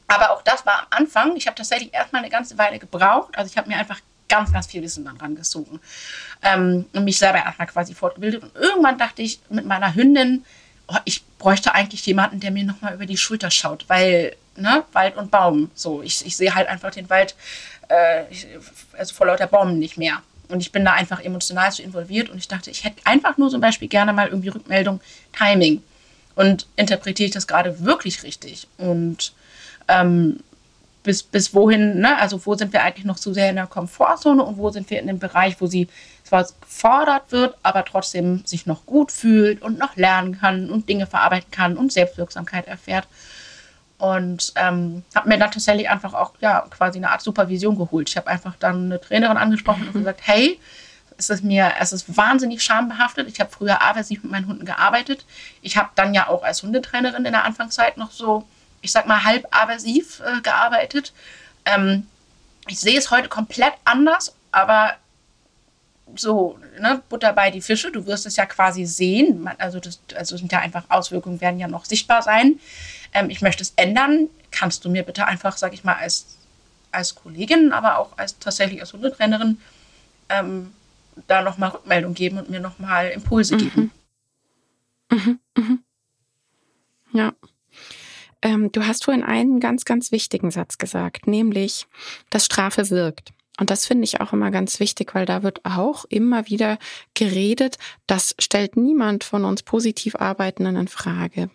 [0.07, 1.35] Aber auch das war am Anfang.
[1.35, 3.37] Ich habe tatsächlich erstmal eine ganze Weile gebraucht.
[3.37, 5.79] Also ich habe mir einfach ganz, ganz viel Wissen dann rangezogen
[6.43, 8.43] ähm, und mich selber erstmal quasi fortgebildet.
[8.43, 10.45] Und irgendwann dachte ich mit meiner Hündin,
[10.87, 15.17] oh, ich bräuchte eigentlich jemanden, der mir nochmal über die Schulter schaut, weil ne, Wald
[15.17, 17.35] und Baum, so, ich, ich sehe halt einfach den Wald,
[17.89, 18.23] äh,
[18.97, 20.21] also vor lauter Bäumen nicht mehr.
[20.49, 23.49] Und ich bin da einfach emotional so involviert und ich dachte, ich hätte einfach nur
[23.49, 24.99] zum Beispiel gerne mal irgendwie Rückmeldung,
[25.37, 25.83] Timing.
[26.35, 28.67] Und interpretiere ich das gerade wirklich richtig?
[28.77, 29.33] Und
[29.87, 30.39] ähm,
[31.03, 32.17] bis, bis wohin, ne?
[32.17, 34.99] also wo sind wir eigentlich noch zu sehr in der Komfortzone und wo sind wir
[34.99, 35.87] in dem Bereich, wo sie
[36.23, 41.07] zwar gefordert wird, aber trotzdem sich noch gut fühlt und noch lernen kann und Dinge
[41.07, 43.07] verarbeiten kann und Selbstwirksamkeit erfährt.
[43.97, 48.09] Und ähm, habe mir dann tatsächlich einfach auch ja, quasi eine Art Supervision geholt.
[48.09, 50.59] Ich habe einfach dann eine Trainerin angesprochen und gesagt, hey,
[51.17, 53.27] es ist mir, es ist wahnsinnig schambehaftet.
[53.27, 55.25] Ich habe früher aversiv mit meinen Hunden gearbeitet.
[55.61, 58.45] Ich habe dann ja auch als Hundetrainerin in der Anfangszeit noch so
[58.81, 61.13] ich sag mal, halb aversiv äh, gearbeitet.
[61.65, 62.07] Ähm,
[62.67, 64.93] ich sehe es heute komplett anders, aber
[66.15, 69.49] so, ne, Butter bei die Fische, du wirst es ja quasi sehen.
[69.57, 72.59] Also, das also sind ja einfach Auswirkungen, werden ja noch sichtbar sein.
[73.13, 74.27] Ähm, ich möchte es ändern.
[74.51, 76.37] Kannst du mir bitte einfach, sag ich mal, als,
[76.91, 79.59] als Kollegin, aber auch als tatsächlich als Hundetrainerin
[80.29, 80.73] ähm,
[81.27, 83.59] da nochmal Rückmeldung geben und mir nochmal Impulse mhm.
[83.59, 83.91] geben.
[85.11, 85.39] Mhm.
[85.57, 85.83] Mhm.
[87.13, 87.33] Ja.
[88.41, 91.87] Ähm, du hast vorhin einen ganz, ganz wichtigen Satz gesagt, nämlich,
[92.29, 93.31] dass Strafe wirkt.
[93.59, 96.77] Und das finde ich auch immer ganz wichtig, weil da wird auch immer wieder
[97.13, 97.77] geredet.
[98.07, 101.49] Das stellt niemand von uns positiv Arbeitenden in Frage.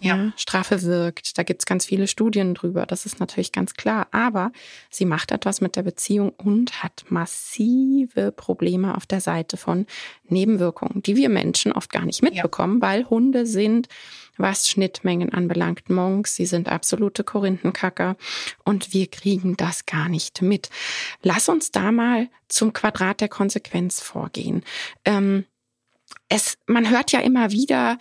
[0.00, 0.16] Ja.
[0.16, 0.32] ja.
[0.36, 1.38] Strafe wirkt.
[1.38, 2.86] Da gibt's ganz viele Studien drüber.
[2.86, 4.08] Das ist natürlich ganz klar.
[4.10, 4.52] Aber
[4.90, 9.86] sie macht etwas mit der Beziehung und hat massive Probleme auf der Seite von
[10.28, 12.88] Nebenwirkungen, die wir Menschen oft gar nicht mitbekommen, ja.
[12.88, 13.88] weil Hunde sind
[14.36, 15.88] was Schnittmengen anbelangt.
[15.88, 18.16] Monks, sie sind absolute Korinthenkacker
[18.64, 20.68] und wir kriegen das gar nicht mit.
[21.22, 24.62] Lass uns da mal zum Quadrat der Konsequenz vorgehen.
[25.04, 25.46] Ähm,
[26.28, 27.98] es, man hört ja immer wieder,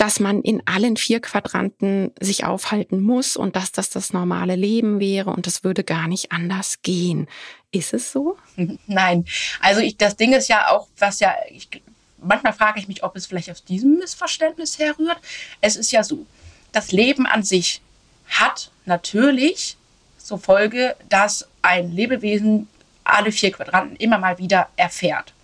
[0.00, 4.98] dass man in allen vier Quadranten sich aufhalten muss und dass das das normale Leben
[4.98, 7.28] wäre und es würde gar nicht anders gehen.
[7.70, 8.38] Ist es so?
[8.86, 9.26] Nein.
[9.60, 11.68] Also ich, das Ding ist ja auch, was ja, ich
[12.16, 15.18] manchmal frage ich mich, ob es vielleicht aus diesem Missverständnis herrührt.
[15.60, 16.24] Es ist ja so,
[16.72, 17.82] das Leben an sich
[18.26, 19.76] hat natürlich
[20.16, 22.68] zur Folge, dass ein Lebewesen
[23.04, 25.34] alle vier Quadranten immer mal wieder erfährt.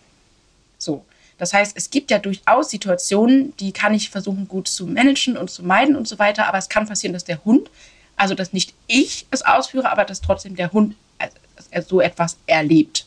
[1.38, 5.51] Das heißt, es gibt ja durchaus Situationen, die kann ich versuchen gut zu managen und
[5.51, 7.70] zu meiden und so weiter, aber es kann passieren, dass der Hund,
[8.16, 10.94] also dass nicht ich es ausführe, aber dass trotzdem der Hund
[11.87, 13.07] so etwas erlebt.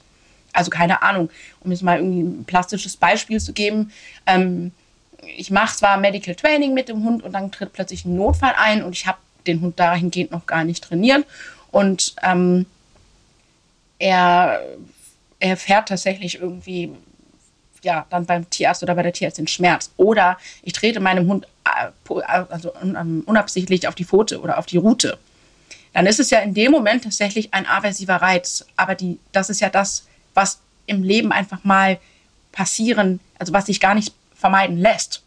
[0.53, 1.29] Also keine Ahnung,
[1.61, 3.91] um jetzt mal irgendwie ein plastisches Beispiel zu geben.
[4.25, 4.71] Ähm,
[5.37, 8.83] ich mache zwar Medical Training mit dem Hund und dann tritt plötzlich ein Notfall ein
[8.83, 11.25] und ich habe den Hund dahingehend noch gar nicht trainiert.
[11.71, 12.65] Und ähm,
[13.99, 14.61] er,
[15.39, 16.91] er fährt tatsächlich irgendwie,
[17.83, 19.91] ja, dann beim Tierarzt oder bei der Tierärztin Schmerz.
[19.97, 22.73] Oder ich trete meinem Hund äh, also
[23.25, 25.17] unabsichtlich auf die Pfote oder auf die Rute.
[25.93, 28.65] Dann ist es ja in dem Moment tatsächlich ein aversiver Reiz.
[28.75, 31.99] Aber die, das ist ja das, was im Leben einfach mal
[32.51, 35.23] passieren, also was sich gar nicht vermeiden lässt.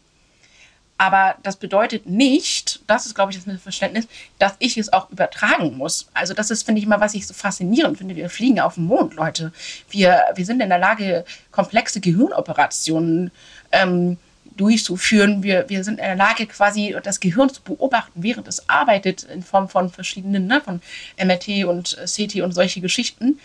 [0.97, 4.07] Aber das bedeutet nicht, das ist, glaube ich, das Missverständnis,
[4.39, 6.07] dass ich es auch übertragen muss.
[6.13, 8.15] Also das ist, finde ich immer, was ich so faszinierend finde.
[8.15, 9.51] Wir fliegen auf den Mond, Leute.
[9.89, 13.31] Wir, wir sind in der Lage, komplexe Gehirnoperationen
[13.71, 14.17] ähm,
[14.57, 15.43] durchzuführen.
[15.43, 19.43] Wir, wir sind in der Lage, quasi das Gehirn zu beobachten, während es arbeitet, in
[19.43, 20.81] Form von verschiedenen, ne, von
[21.17, 23.39] MRT und CT und solche Geschichten.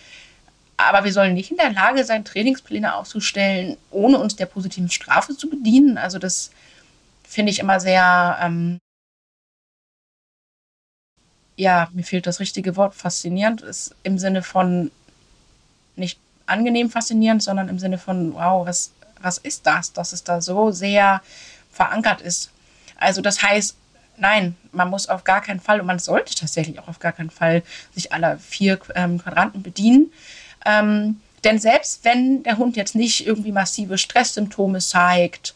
[0.77, 5.35] Aber wir sollen nicht in der Lage sein, Trainingspläne aufzustellen, ohne uns der positiven Strafe
[5.35, 5.97] zu bedienen.
[5.97, 6.51] Also das
[7.27, 8.79] finde ich immer sehr, ähm,
[11.59, 14.91] ja, mir fehlt das richtige Wort, faszinierend, ist im Sinne von
[15.97, 20.39] nicht angenehm faszinierend, sondern im Sinne von, wow, was, was ist das, dass es da
[20.39, 21.21] so sehr
[21.69, 22.51] verankert ist.
[22.95, 23.75] Also das heißt,
[24.15, 27.29] nein, man muss auf gar keinen Fall und man sollte tatsächlich auch auf gar keinen
[27.29, 27.61] Fall
[27.93, 30.13] sich aller vier ähm, Quadranten bedienen.
[30.65, 35.55] Ähm, denn selbst wenn der Hund jetzt nicht irgendwie massive Stresssymptome zeigt,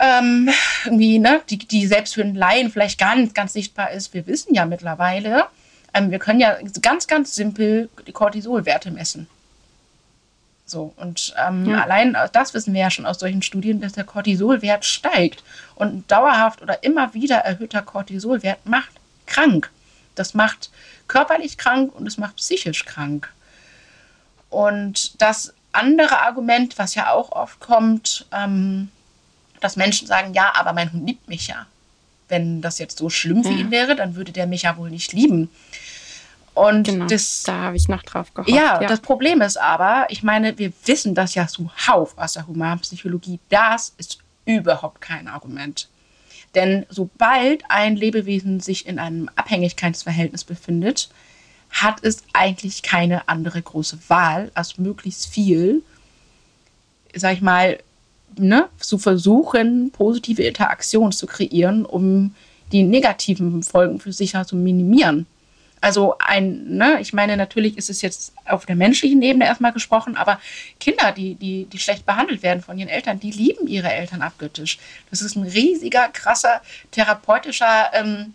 [0.00, 0.50] ähm,
[0.84, 4.26] irgendwie, ne, die, die selbst für einen Laien vielleicht gar nicht ganz sichtbar ist, wir
[4.26, 5.44] wissen ja mittlerweile,
[5.92, 9.28] ähm, wir können ja ganz, ganz simpel die Cortisolwerte messen.
[10.66, 11.82] So, und ähm, ja.
[11.82, 15.44] allein das wissen wir ja schon aus solchen Studien, dass der Cortisolwert steigt.
[15.74, 18.92] Und ein dauerhaft oder immer wieder erhöhter Cortisolwert macht
[19.26, 19.70] krank.
[20.14, 20.70] Das macht
[21.06, 23.30] körperlich krank und es macht psychisch krank.
[24.48, 28.90] Und das andere Argument, was ja auch oft kommt, ähm,
[29.64, 31.64] dass Menschen sagen, ja, aber mein Hund liebt mich ja.
[32.28, 33.60] Wenn das jetzt so schlimm für ja.
[33.60, 35.48] ihn wäre, dann würde der mich ja wohl nicht lieben.
[36.52, 38.50] Und genau, das, da habe ich noch drauf gehofft.
[38.50, 42.46] Ja, ja, das Problem ist aber, ich meine, wir wissen das ja zuhauf aus der
[42.46, 45.88] Humanpsychologie, das ist überhaupt kein Argument.
[46.54, 51.08] Denn sobald ein Lebewesen sich in einem Abhängigkeitsverhältnis befindet,
[51.70, 55.82] hat es eigentlich keine andere große Wahl, als möglichst viel,
[57.14, 57.78] sag ich mal,
[58.36, 62.34] ne, zu versuchen, positive Interaktion zu kreieren, um
[62.72, 65.26] die negativen Folgen für sich zu minimieren.
[65.80, 70.16] Also ein, ne, ich meine, natürlich ist es jetzt auf der menschlichen Ebene erstmal gesprochen,
[70.16, 70.40] aber
[70.80, 74.78] Kinder, die, die, die schlecht behandelt werden von ihren Eltern, die lieben ihre Eltern abgöttisch.
[75.10, 78.32] Das ist ein riesiger, krasser, therapeutischer ähm,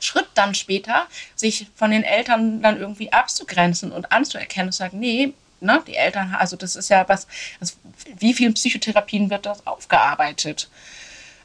[0.00, 5.34] Schritt dann später, sich von den Eltern dann irgendwie abzugrenzen und anzuerkennen und sagen, nee,
[5.60, 7.26] ne, die Eltern, also das ist ja was,
[7.60, 7.74] also
[8.18, 10.68] wie vielen Psychotherapien wird das aufgearbeitet?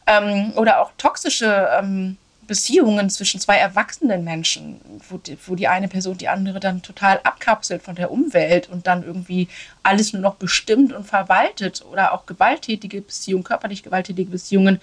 [0.06, 5.88] Ähm, oder auch toxische ähm, Beziehungen zwischen zwei erwachsenen Menschen, wo die, wo die eine
[5.88, 9.48] Person die andere dann total abkapselt von der Umwelt und dann irgendwie
[9.82, 14.82] alles nur noch bestimmt und verwaltet oder auch gewalttätige Beziehungen, körperlich gewalttätige Beziehungen.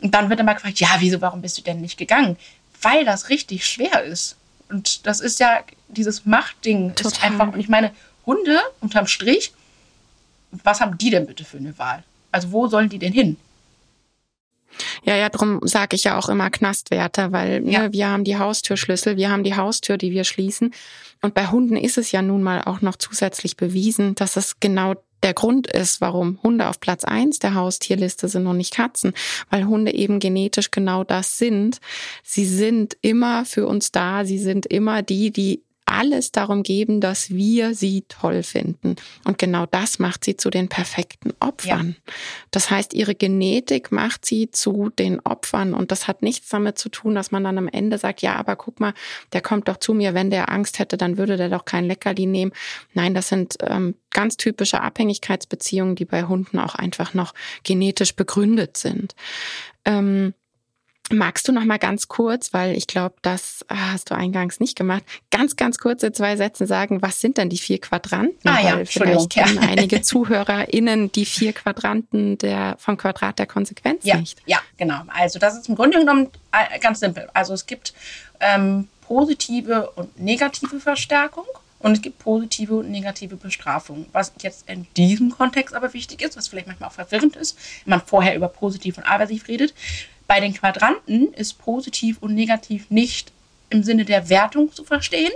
[0.00, 2.38] Und dann wird immer gefragt, ja, wieso, warum bist du denn nicht gegangen?
[2.82, 4.36] weil das richtig schwer ist.
[4.68, 7.12] Und das ist ja dieses Machtding Total.
[7.12, 7.92] ist einfach, und ich meine,
[8.28, 9.52] Hunde unterm Strich
[10.50, 12.02] was haben die denn bitte für eine Wahl?
[12.32, 13.36] Also wo sollen die denn hin?
[15.02, 17.82] Ja, ja, darum sage ich ja auch immer Knastwärter, weil ne, ja.
[17.82, 20.72] ne, wir haben die Haustürschlüssel, wir haben die Haustür, die wir schließen.
[21.22, 24.94] Und bei Hunden ist es ja nun mal auch noch zusätzlich bewiesen, dass es genau
[25.24, 29.14] der Grund ist, warum Hunde auf Platz eins der Haustierliste sind und nicht Katzen,
[29.50, 31.80] weil Hunde eben genetisch genau das sind.
[32.22, 37.30] Sie sind immer für uns da, sie sind immer die, die alles darum geben, dass
[37.30, 38.96] wir sie toll finden.
[39.24, 41.96] Und genau das macht sie zu den perfekten Opfern.
[41.96, 42.12] Ja.
[42.50, 45.74] Das heißt, ihre Genetik macht sie zu den Opfern.
[45.74, 48.56] Und das hat nichts damit zu tun, dass man dann am Ende sagt, ja, aber
[48.56, 48.94] guck mal,
[49.32, 52.26] der kommt doch zu mir, wenn der Angst hätte, dann würde der doch kein Leckerli
[52.26, 52.52] nehmen.
[52.94, 58.76] Nein, das sind ähm, ganz typische Abhängigkeitsbeziehungen, die bei Hunden auch einfach noch genetisch begründet
[58.76, 59.14] sind.
[59.84, 60.34] Ähm,
[61.10, 65.02] Magst du noch mal ganz kurz, weil ich glaube, das hast du eingangs nicht gemacht,
[65.30, 68.48] ganz, ganz kurze zwei Sätze sagen, was sind denn die vier Quadranten?
[68.48, 69.60] Ah, ja, weil vielleicht kennen ja.
[69.68, 74.38] einige ZuhörerInnen die vier Quadranten der, vom Quadrat der Konsequenz ja, nicht.
[74.46, 75.02] Ja, genau.
[75.08, 77.28] Also das ist im Grunde genommen äh, ganz simpel.
[77.32, 77.94] Also es gibt
[78.40, 81.46] ähm, positive und negative Verstärkung
[81.80, 84.06] und es gibt positive und negative Bestrafung.
[84.12, 87.92] Was jetzt in diesem Kontext aber wichtig ist, was vielleicht manchmal auch verwirrend ist, wenn
[87.92, 89.74] man vorher über positiv und aversiv redet,
[90.28, 93.32] bei den Quadranten ist positiv und negativ nicht
[93.70, 95.32] im Sinne der Wertung zu verstehen,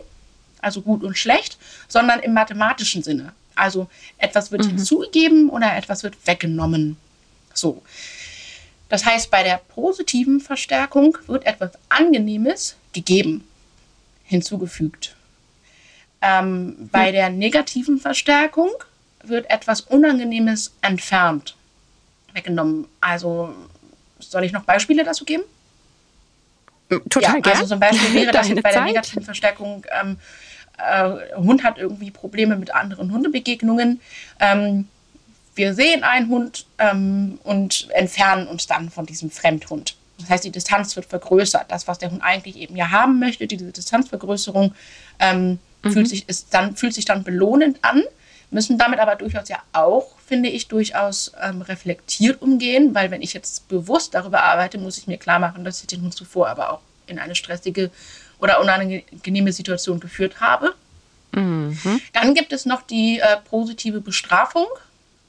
[0.60, 3.32] also gut und schlecht, sondern im mathematischen Sinne.
[3.56, 3.88] Also
[4.18, 4.76] etwas wird mhm.
[4.76, 6.98] hinzugegeben oder etwas wird weggenommen.
[7.54, 7.82] So.
[8.88, 13.44] Das heißt, bei der positiven Verstärkung wird etwas Angenehmes gegeben,
[14.24, 15.16] hinzugefügt.
[16.20, 16.88] Ähm, mhm.
[16.92, 18.70] Bei der negativen Verstärkung
[19.24, 21.56] wird etwas Unangenehmes entfernt,
[22.34, 22.86] weggenommen.
[23.00, 23.54] Also
[24.32, 25.44] soll ich noch Beispiele dazu geben?
[27.08, 27.58] Total ja, gerne.
[27.60, 30.18] Also zum Beispiel wäre das bei der negativen Verstärkung, ähm,
[30.78, 34.00] äh, Hund hat irgendwie Probleme mit anderen Hundebegegnungen.
[34.40, 34.88] Ähm,
[35.54, 39.96] wir sehen einen Hund ähm, und entfernen uns dann von diesem Fremdhund.
[40.18, 41.70] Das heißt, die Distanz wird vergrößert.
[41.70, 44.74] Das, was der Hund eigentlich eben ja haben möchte, diese Distanzvergrößerung,
[45.18, 45.92] ähm, mhm.
[45.92, 48.02] fühlt, sich, ist dann, fühlt sich dann belohnend an
[48.52, 53.32] müssen damit aber durchaus ja auch, finde ich, durchaus ähm, reflektiert umgehen, weil wenn ich
[53.32, 56.72] jetzt bewusst darüber arbeite, muss ich mir klar machen, dass ich den Hund zuvor aber
[56.72, 57.90] auch in eine stressige
[58.38, 60.74] oder unangenehme Situation geführt habe.
[61.32, 62.00] Mhm.
[62.12, 64.66] Dann gibt es noch die äh, positive Bestrafung.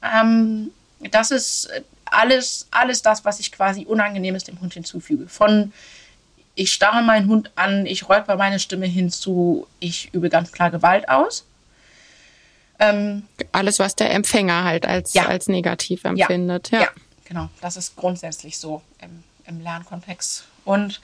[0.02, 0.70] Ähm,
[1.10, 1.70] das ist
[2.04, 5.28] alles, alles das, was ich quasi Unangenehmes dem Hund hinzufüge.
[5.28, 5.72] Von
[6.54, 11.08] ich starre meinen Hund an, ich räupe meine Stimme hinzu, ich übe ganz klar Gewalt
[11.08, 11.46] aus.
[12.78, 15.26] Ähm, Alles, was der Empfänger halt als, ja.
[15.26, 16.70] als negativ empfindet.
[16.70, 16.82] Ja.
[16.82, 16.88] ja.
[17.24, 17.48] genau.
[17.60, 20.44] Das ist grundsätzlich so im, im Lernkontext.
[20.64, 21.00] Und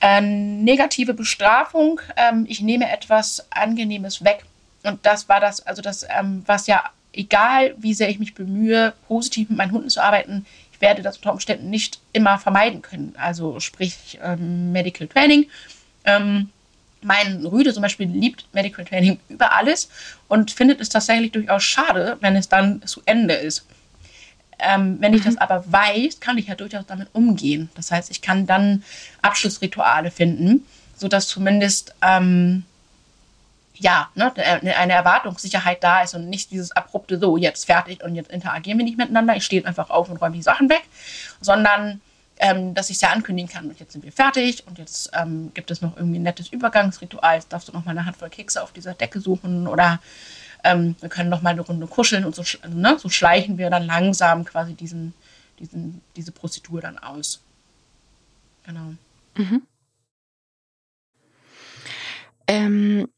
[0.00, 4.44] äh, negative Bestrafung, ähm, ich nehme etwas Angenehmes weg.
[4.82, 8.94] Und das war das, also das, ähm, was ja, egal wie sehr ich mich bemühe,
[9.06, 13.14] positiv mit meinen Hunden zu arbeiten, ich werde das unter Umständen nicht immer vermeiden können.
[13.16, 15.46] Also sprich ähm, Medical Training.
[17.02, 19.88] Mein Rüde zum Beispiel liebt Medical Training über alles
[20.28, 23.66] und findet es tatsächlich durchaus schade, wenn es dann zu Ende ist.
[24.58, 25.26] Ähm, wenn ich mhm.
[25.26, 27.70] das aber weiß, kann ich ja durchaus damit umgehen.
[27.74, 28.84] Das heißt, ich kann dann
[29.20, 30.64] Abschlussrituale finden,
[30.96, 32.64] sodass zumindest ähm,
[33.82, 38.30] ja, ne, eine Erwartungssicherheit da ist und nicht dieses abrupte so, jetzt fertig und jetzt
[38.30, 40.82] interagieren wir nicht miteinander, ich stehe einfach auf und räume die Sachen weg,
[41.40, 42.00] sondern
[42.42, 43.68] ähm, dass ich es ja ankündigen kann.
[43.68, 47.36] Und jetzt sind wir fertig und jetzt ähm, gibt es noch irgendwie ein nettes Übergangsritual.
[47.36, 50.00] Jetzt darfst du noch mal eine Handvoll Kekse auf dieser Decke suchen oder
[50.64, 53.86] ähm, wir können noch mal eine Runde kuscheln und so, ne, so schleichen wir dann
[53.86, 55.14] langsam quasi diesen,
[55.60, 57.40] diesen, diese Prozedur dann aus.
[58.66, 58.94] Genau.
[59.36, 59.62] Mhm.
[62.48, 63.08] Ähm,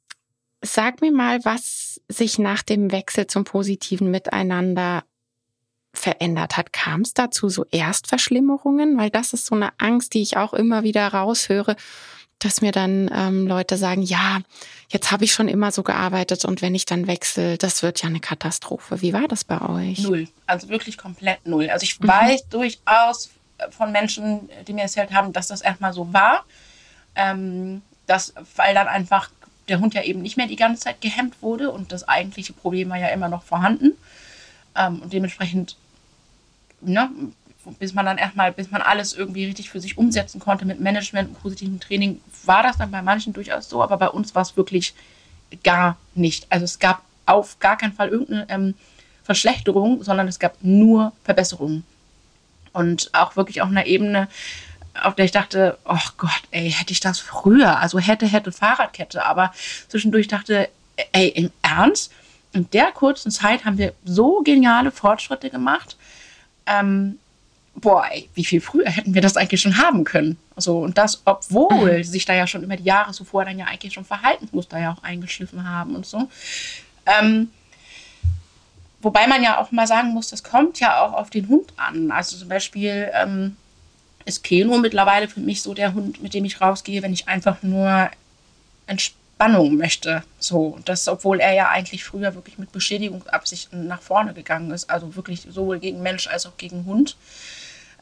[0.60, 5.02] sag mir mal, was sich nach dem Wechsel zum positiven Miteinander
[5.98, 6.72] verändert hat.
[6.72, 8.98] Kam es dazu so Erstverschlimmerungen?
[8.98, 11.76] Weil das ist so eine Angst, die ich auch immer wieder raushöre,
[12.38, 14.40] dass mir dann ähm, Leute sagen, ja,
[14.88, 18.08] jetzt habe ich schon immer so gearbeitet und wenn ich dann wechsle, das wird ja
[18.08, 19.00] eine Katastrophe.
[19.00, 20.00] Wie war das bei euch?
[20.00, 20.28] Null.
[20.46, 21.70] Also wirklich komplett null.
[21.70, 22.08] Also ich mhm.
[22.08, 23.30] weiß durchaus
[23.70, 26.44] von Menschen, die mir erzählt haben, dass das erstmal so war.
[27.14, 29.30] Ähm, dass, weil dann einfach
[29.68, 32.90] der Hund ja eben nicht mehr die ganze Zeit gehemmt wurde und das eigentliche Problem
[32.90, 33.92] war ja immer noch vorhanden.
[34.76, 35.76] Ähm, und dementsprechend
[36.84, 37.10] ne,
[37.78, 41.30] bis man dann erstmal, bis man alles irgendwie richtig für sich umsetzen konnte mit Management
[41.30, 44.56] und positivem Training, war das dann bei manchen durchaus so, aber bei uns war es
[44.56, 44.94] wirklich
[45.62, 46.46] gar nicht.
[46.50, 48.74] Also es gab auf gar keinen Fall irgendeine ähm,
[49.22, 51.84] Verschlechterung, sondern es gab nur Verbesserungen.
[52.72, 54.28] Und auch wirklich auf einer Ebene,
[55.00, 59.24] auf der ich dachte, oh Gott, ey, hätte ich das früher, also hätte, hätte Fahrradkette,
[59.24, 59.52] aber
[59.88, 60.68] zwischendurch dachte,
[61.12, 62.12] ey, im Ernst?
[62.54, 65.96] in der kurzen Zeit haben wir so geniale Fortschritte gemacht.
[66.66, 67.18] Ähm,
[67.74, 70.38] boah, ey, wie viel früher hätten wir das eigentlich schon haben können?
[70.56, 72.04] Also, und das, obwohl mhm.
[72.04, 75.02] sich da ja schon über die Jahre zuvor dann ja eigentlich schon Verhaltensmuster ja auch
[75.02, 76.28] eingeschliffen haben und so.
[77.06, 77.50] Ähm,
[79.00, 82.10] wobei man ja auch mal sagen muss, das kommt ja auch auf den Hund an.
[82.10, 83.56] Also zum Beispiel ähm,
[84.24, 87.62] ist Keno mittlerweile für mich so der Hund, mit dem ich rausgehe, wenn ich einfach
[87.62, 88.10] nur
[89.34, 90.22] Entspannung möchte.
[90.38, 94.88] So, das, obwohl er ja eigentlich früher wirklich mit Beschädigungsabsichten nach vorne gegangen ist.
[94.88, 97.16] Also wirklich sowohl gegen Mensch als auch gegen Hund.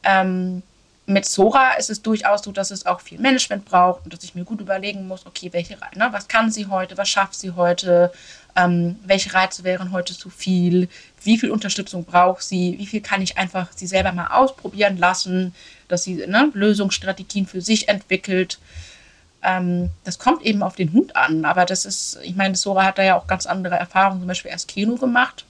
[0.03, 0.61] Ähm,
[1.05, 4.35] mit Sora ist es durchaus so, dass es auch viel Management braucht und dass ich
[4.35, 8.13] mir gut überlegen muss, okay, welche, ne, was kann sie heute, was schafft sie heute,
[8.55, 10.87] ähm, welche Reize wären heute zu viel,
[11.23, 15.53] wie viel Unterstützung braucht sie, wie viel kann ich einfach sie selber mal ausprobieren lassen,
[15.89, 18.59] dass sie ne, Lösungsstrategien für sich entwickelt.
[19.43, 22.97] Ähm, das kommt eben auf den Hund an, aber das ist, ich meine, Sora hat
[22.97, 25.45] da ja auch ganz andere Erfahrungen, zum Beispiel erst Kino gemacht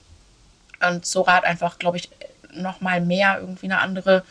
[0.88, 2.10] und Sora hat einfach, glaube ich,
[2.54, 4.24] noch mal mehr irgendwie eine andere,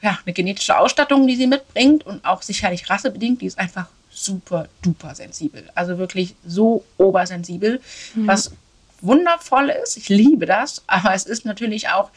[0.00, 4.68] ja, eine genetische Ausstattung, die sie mitbringt und auch sicherlich rassebedingt, die ist einfach super
[4.82, 5.64] duper sensibel.
[5.74, 7.80] Also wirklich so obersensibel,
[8.14, 8.26] mhm.
[8.26, 8.52] was
[9.00, 9.96] wundervoll ist.
[9.96, 12.10] Ich liebe das, aber es ist natürlich auch,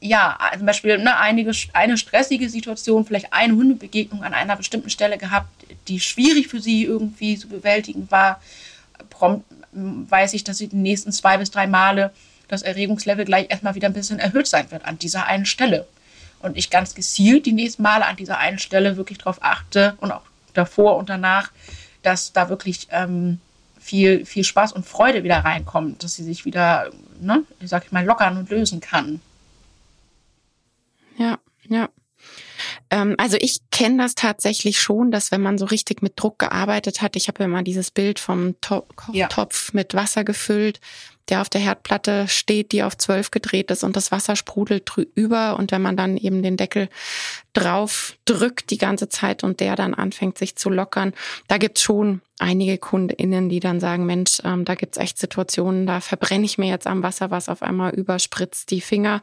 [0.00, 5.18] ja, zum Beispiel ne, einige, eine stressige Situation, vielleicht eine Hundebegegnung an einer bestimmten Stelle
[5.18, 5.48] gehabt,
[5.88, 8.40] die schwierig für sie irgendwie zu bewältigen war.
[9.10, 12.12] Prompt weiß ich, dass sie die nächsten zwei bis drei Male
[12.48, 15.86] das Erregungslevel gleich erstmal wieder ein bisschen erhöht sein wird an dieser einen Stelle.
[16.40, 20.12] Und ich ganz gezielt die nächsten Male an dieser einen Stelle wirklich darauf achte und
[20.12, 20.22] auch
[20.54, 21.50] davor und danach,
[22.02, 23.40] dass da wirklich ähm,
[23.80, 26.90] viel, viel Spaß und Freude wieder reinkommt, dass sie sich wieder,
[27.20, 29.20] ne, sag ich mal, lockern und lösen kann.
[31.18, 31.38] Ja,
[31.68, 31.88] ja.
[32.90, 37.02] Ähm, also ich kenne das tatsächlich schon, dass wenn man so richtig mit Druck gearbeitet
[37.02, 39.76] hat, ich habe ja mal dieses Bild vom to Kochtopf ja.
[39.76, 40.80] mit Wasser gefüllt,
[41.28, 45.56] der auf der Herdplatte steht, die auf zwölf gedreht ist und das Wasser sprudelt drüber
[45.58, 46.88] und wenn man dann eben den Deckel
[47.52, 51.12] drauf drückt die ganze Zeit und der dann anfängt sich zu lockern,
[51.48, 56.00] da gibt's schon einige KundInnen, die dann sagen, Mensch, ähm, da gibt's echt Situationen, da
[56.00, 59.20] verbrenne ich mir jetzt am Wasser, was auf einmal überspritzt die Finger,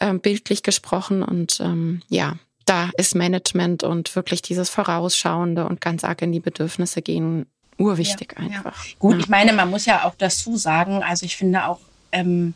[0.00, 1.22] ähm, bildlich gesprochen.
[1.22, 6.40] Und ähm, ja, da ist Management und wirklich dieses Vorausschauende und ganz arg in die
[6.40, 7.46] Bedürfnisse gehen
[7.78, 8.84] urwichtig ja, einfach.
[8.86, 8.94] Ja.
[8.98, 9.20] Gut, ja.
[9.20, 11.80] ich meine, man muss ja auch dazu sagen, also ich finde auch,
[12.12, 12.54] ähm,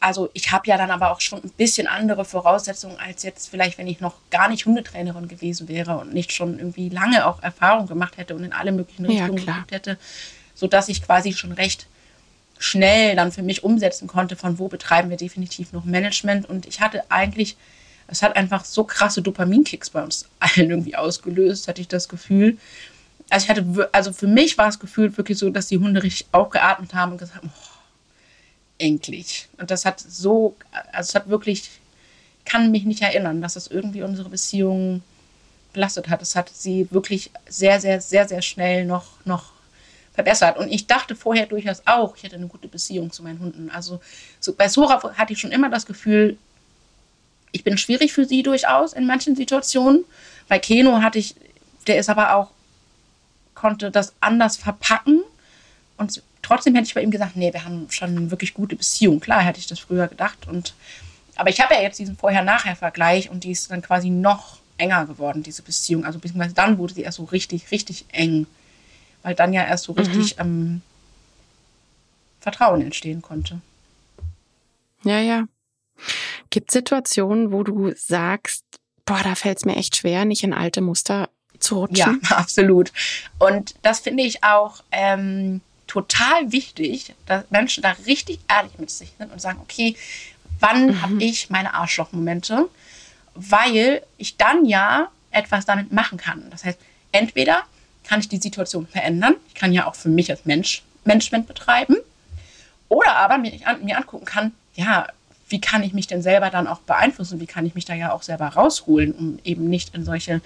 [0.00, 3.76] also ich habe ja dann aber auch schon ein bisschen andere Voraussetzungen als jetzt vielleicht,
[3.76, 7.86] wenn ich noch gar nicht Hundetrainerin gewesen wäre und nicht schon irgendwie lange auch Erfahrung
[7.86, 9.98] gemacht hätte und in alle möglichen Richtungen geguckt hätte,
[10.54, 11.86] sodass ich quasi schon recht
[12.58, 16.48] schnell dann für mich umsetzen konnte, von wo betreiben wir definitiv noch Management.
[16.48, 17.56] Und ich hatte eigentlich,
[18.06, 22.58] es hat einfach so krasse Dopaminkicks bei uns allen irgendwie ausgelöst, hatte ich das Gefühl
[23.30, 26.26] also ich hatte, also für mich war es gefühlt wirklich so, dass die Hunde richtig
[26.32, 27.78] aufgeatmet haben und gesagt haben, oh,
[28.78, 29.48] endlich.
[29.58, 30.56] Und das hat so,
[30.92, 31.70] also es hat wirklich,
[32.44, 35.02] kann mich nicht erinnern, dass das irgendwie unsere Beziehung
[35.72, 36.20] belastet hat.
[36.22, 39.52] Es hat sie wirklich sehr, sehr, sehr, sehr schnell noch, noch
[40.12, 40.58] verbessert.
[40.58, 43.70] Und ich dachte vorher durchaus auch, ich hätte eine gute Beziehung zu meinen Hunden.
[43.70, 44.00] Also
[44.40, 46.36] so, bei Sora hatte ich schon immer das Gefühl,
[47.52, 50.04] ich bin schwierig für sie durchaus in manchen Situationen.
[50.48, 51.36] Bei Keno hatte ich,
[51.86, 52.50] der ist aber auch
[53.60, 55.22] konnte das anders verpacken.
[55.98, 59.20] Und trotzdem hätte ich bei ihm gesagt, nee, wir haben schon eine wirklich gute Beziehung.
[59.20, 60.48] Klar hätte ich das früher gedacht.
[60.48, 60.72] Und,
[61.36, 65.42] aber ich habe ja jetzt diesen Vorher-Nachher-Vergleich und die ist dann quasi noch enger geworden,
[65.42, 66.06] diese Beziehung.
[66.06, 68.46] Also beziehungsweise dann wurde sie erst so richtig, richtig eng.
[69.22, 70.42] Weil dann ja erst so richtig mhm.
[70.42, 70.82] ähm,
[72.40, 73.60] Vertrauen entstehen konnte.
[75.04, 75.44] Ja, ja.
[76.48, 78.64] Gibt Situationen, wo du sagst,
[79.04, 81.28] boah, da fällt es mir echt schwer, nicht in alte Muster
[81.60, 82.20] zu rutschen.
[82.28, 82.92] Ja, absolut.
[83.38, 89.12] Und das finde ich auch ähm, total wichtig, dass Menschen da richtig ehrlich mit sich
[89.18, 89.96] sind und sagen, okay,
[90.58, 91.02] wann mhm.
[91.02, 92.68] habe ich meine Arschlochmomente?
[93.34, 96.48] Weil ich dann ja etwas damit machen kann.
[96.50, 96.78] Das heißt,
[97.12, 97.62] entweder
[98.04, 101.96] kann ich die Situation verändern, ich kann ja auch für mich als Mensch Management betreiben,
[102.88, 103.52] oder aber mir,
[103.82, 105.06] mir angucken kann, ja,
[105.50, 107.40] wie kann ich mich denn selber dann auch beeinflussen?
[107.40, 110.40] Wie kann ich mich da ja auch selber rausholen, um eben nicht in solche,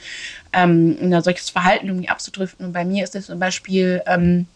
[0.52, 2.66] ähm, in solches Verhalten irgendwie abzudriften?
[2.66, 4.46] Und bei mir ist es zum Beispiel, ähm,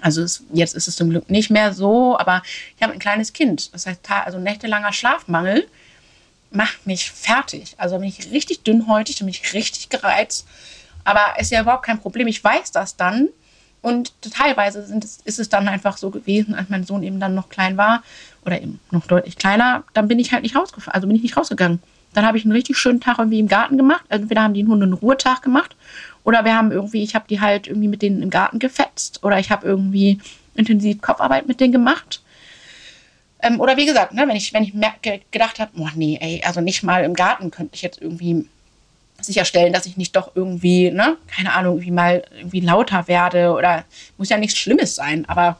[0.00, 2.42] also es, jetzt ist es zum Glück nicht mehr so, aber
[2.76, 3.72] ich habe ein kleines Kind.
[3.74, 5.66] Das heißt, also nächtelanger Schlafmangel
[6.50, 7.74] macht mich fertig.
[7.78, 10.46] Also bin ich richtig dünnhäutig, bin ich richtig gereizt.
[11.04, 12.26] Aber ist ja überhaupt kein Problem.
[12.26, 13.28] Ich weiß das dann.
[13.86, 17.48] Und teilweise es, ist es dann einfach so gewesen, als mein Sohn eben dann noch
[17.48, 18.02] klein war
[18.44, 21.36] oder eben noch deutlich kleiner, dann bin ich halt nicht rausgefahren, also bin ich nicht
[21.36, 21.80] rausgegangen.
[22.12, 24.04] Dann habe ich einen richtig schönen Tag irgendwie im Garten gemacht.
[24.08, 25.76] Entweder haben die Hunde einen Ruhetag gemacht
[26.24, 29.38] oder wir haben irgendwie, ich habe die halt irgendwie mit denen im Garten gefetzt oder
[29.38, 30.18] ich habe irgendwie
[30.56, 32.24] intensiv Kopfarbeit mit denen gemacht.
[33.40, 34.72] Ähm, oder wie gesagt, ne, wenn ich, wenn ich
[35.30, 38.48] gedacht habe, oh nee, ey, also nicht mal im Garten könnte ich jetzt irgendwie
[39.20, 43.84] sicherstellen, dass ich nicht doch irgendwie, ne, keine Ahnung, irgendwie mal irgendwie lauter werde oder
[44.18, 45.58] muss ja nichts Schlimmes sein, aber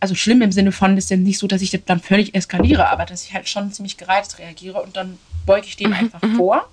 [0.00, 3.04] also schlimm im Sinne von, ist ja nicht so, dass ich dann völlig eskaliere, aber
[3.04, 6.36] dass ich halt schon ziemlich gereizt reagiere und dann beuge ich dem mhm, einfach mhm.
[6.36, 6.68] vor,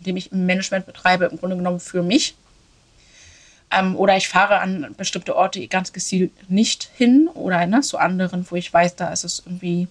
[0.00, 2.34] indem ich Management betreibe, im Grunde genommen für mich.
[3.70, 8.46] Ähm, oder ich fahre an bestimmte Orte ganz gezielt nicht hin oder ne, zu anderen,
[8.48, 9.88] wo ich weiß, da ist es irgendwie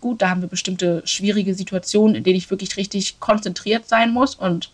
[0.00, 4.34] gut, da haben wir bestimmte schwierige Situationen, in denen ich wirklich richtig konzentriert sein muss
[4.34, 4.70] und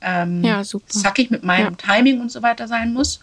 [0.00, 1.94] ähm, ja, zackig mit meinem ja.
[1.94, 3.20] Timing und so weiter sein muss.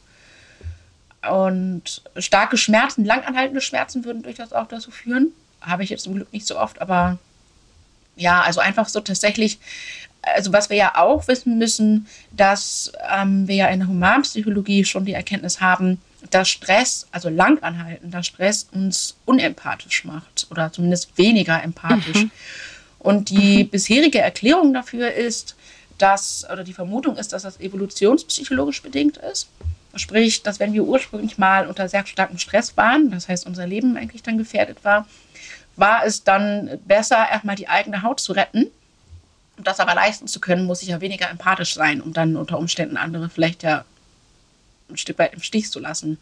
[1.30, 5.32] Und starke Schmerzen, langanhaltende Schmerzen würden durchaus auch dazu führen.
[5.61, 7.17] Habe ich jetzt zum Glück nicht so oft, aber
[8.15, 9.59] ja, also einfach so tatsächlich,
[10.21, 15.05] also was wir ja auch wissen müssen, dass ähm, wir ja in der Humanpsychologie schon
[15.05, 15.99] die Erkenntnis haben,
[16.30, 22.24] dass Stress, also langanhaltender Stress, uns unempathisch macht oder zumindest weniger empathisch.
[22.24, 22.32] Mhm.
[22.99, 23.69] Und die mhm.
[23.69, 25.55] bisherige Erklärung dafür ist,
[26.03, 29.47] dass, oder die Vermutung ist, dass das evolutionspsychologisch bedingt ist.
[29.95, 33.95] Sprich, dass wenn wir ursprünglich mal unter sehr starkem Stress waren, das heißt unser Leben
[33.95, 35.07] eigentlich dann gefährdet war,
[35.77, 38.67] war es dann besser, erstmal die eigene Haut zu retten.
[39.57, 42.57] Um das aber leisten zu können, muss ich ja weniger empathisch sein, um dann unter
[42.59, 43.85] Umständen andere vielleicht ja
[44.89, 46.17] ein Stück weit im Stich zu lassen.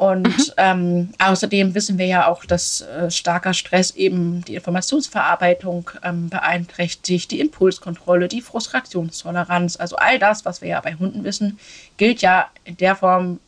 [0.00, 0.52] Und mhm.
[0.56, 7.30] ähm, außerdem wissen wir ja auch, dass äh, starker Stress eben die Informationsverarbeitung ähm, beeinträchtigt,
[7.30, 9.76] die Impulskontrolle, die Frustrationstoleranz.
[9.76, 11.58] Also all das, was wir ja bei Hunden wissen,
[11.98, 13.40] gilt ja in der Form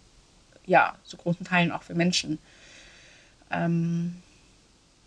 [0.67, 2.39] ja zu großen Teilen auch für Menschen.
[3.51, 4.17] Ähm,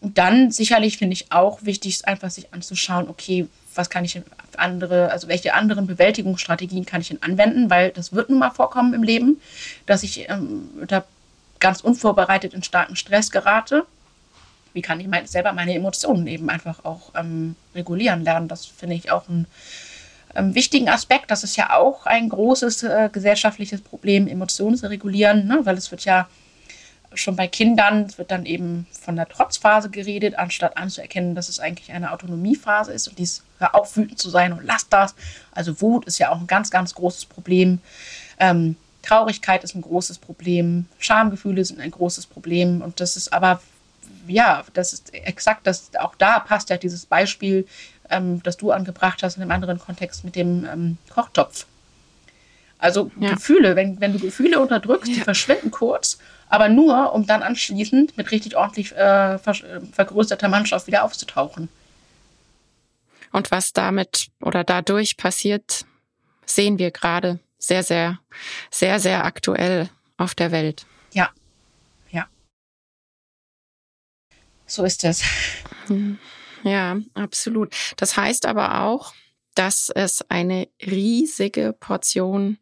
[0.01, 4.19] und dann sicherlich finde ich auch wichtig, einfach sich anzuschauen, okay, was kann ich
[4.57, 8.95] andere, also welche anderen Bewältigungsstrategien kann ich denn anwenden, weil das wird nun mal vorkommen
[8.95, 9.39] im Leben,
[9.85, 11.05] dass ich ähm, unter
[11.59, 13.85] ganz unvorbereitet in starken Stress gerate,
[14.73, 18.49] wie kann ich mein, selber meine Emotionen eben einfach auch ähm, regulieren lernen?
[18.49, 19.47] Das finde ich auch einen
[20.35, 21.31] ähm, wichtigen Aspekt.
[21.31, 25.61] Das ist ja auch ein großes äh, gesellschaftliches Problem, Emotionen zu regulieren, ne?
[25.63, 26.27] weil es wird ja
[27.13, 31.93] schon bei Kindern wird dann eben von der Trotzphase geredet, anstatt anzuerkennen, dass es eigentlich
[31.93, 35.15] eine Autonomiephase ist und dies hör auf, wütend zu sein und lass das.
[35.51, 37.79] Also Wut ist ja auch ein ganz, ganz großes Problem.
[38.39, 38.75] Ähm,
[39.05, 43.61] Traurigkeit ist ein großes Problem, Schamgefühle sind ein großes Problem und das ist aber,
[44.27, 47.67] ja, das ist exakt das, auch da passt ja dieses Beispiel,
[48.09, 51.65] ähm, das du angebracht hast in einem anderen Kontext mit dem ähm, Kochtopf.
[52.77, 53.31] Also ja.
[53.33, 55.15] Gefühle, wenn, wenn du Gefühle unterdrückst, ja.
[55.15, 59.55] die verschwinden kurz, aber nur, um dann anschließend mit richtig ordentlich äh, ver
[59.91, 61.69] vergrößerter Mannschaft wieder aufzutauchen.
[63.31, 65.85] Und was damit oder dadurch passiert,
[66.45, 68.19] sehen wir gerade sehr, sehr,
[68.71, 70.85] sehr, sehr aktuell auf der Welt.
[71.13, 71.29] Ja,
[72.11, 72.27] ja.
[74.65, 75.23] So ist es.
[75.87, 76.17] Hm.
[76.63, 77.75] Ja, absolut.
[77.97, 79.13] Das heißt aber auch,
[79.53, 82.57] dass es eine riesige Portion,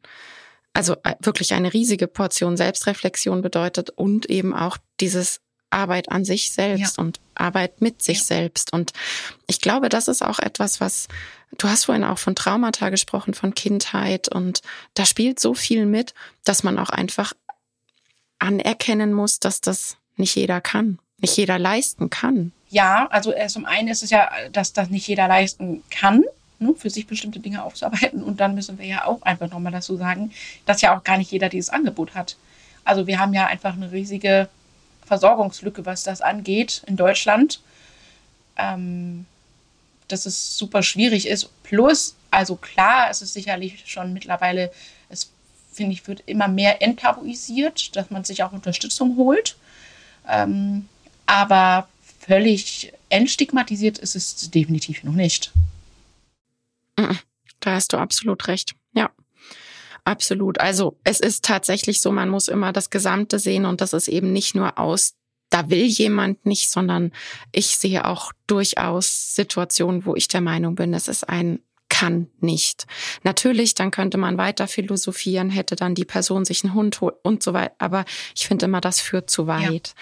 [0.74, 5.40] also äh, wirklich eine riesige Portion Selbstreflexion bedeutet und eben auch dieses
[5.70, 7.04] Arbeit an sich selbst ja.
[7.04, 8.26] und Arbeit mit sich ja.
[8.26, 8.74] selbst.
[8.74, 8.94] Und
[9.48, 11.08] ich glaube, das ist auch etwas, was
[11.58, 14.62] Du hast vorhin auch von Traumata gesprochen, von Kindheit und
[14.94, 17.34] da spielt so viel mit, dass man auch einfach
[18.40, 22.52] anerkennen muss, dass das nicht jeder kann, nicht jeder leisten kann.
[22.70, 26.24] Ja, also äh, zum einen ist es ja, dass das nicht jeder leisten kann,
[26.60, 29.96] ne, für sich bestimmte Dinge aufzuarbeiten und dann müssen wir ja auch einfach nochmal dazu
[29.96, 30.32] sagen,
[30.66, 32.36] dass ja auch gar nicht jeder dieses Angebot hat.
[32.84, 34.50] Also wir haben ja einfach eine riesige
[35.06, 37.62] Versorgungslücke, was das angeht in Deutschland.
[38.58, 39.26] Ähm,
[40.14, 41.50] dass es super schwierig ist.
[41.64, 44.72] Plus, also klar, es ist sicherlich schon mittlerweile,
[45.10, 45.32] es
[45.72, 49.58] finde ich, wird immer mehr enttabuisiert, dass man sich auch Unterstützung holt.
[50.28, 50.88] Ähm,
[51.26, 51.88] aber
[52.26, 55.52] völlig entstigmatisiert ist es definitiv noch nicht.
[57.60, 58.76] Da hast du absolut recht.
[58.94, 59.10] Ja.
[60.06, 60.60] Absolut.
[60.60, 64.34] Also es ist tatsächlich so, man muss immer das Gesamte sehen und das ist eben
[64.34, 65.16] nicht nur aus
[65.54, 67.12] da will jemand nicht, sondern
[67.52, 72.88] ich sehe auch durchaus Situationen, wo ich der Meinung bin, es ist ein kann nicht.
[73.24, 77.44] Natürlich, dann könnte man weiter philosophieren, hätte dann die Person sich einen Hund holt und
[77.44, 77.76] so weiter.
[77.78, 79.94] Aber ich finde immer, das führt zu weit.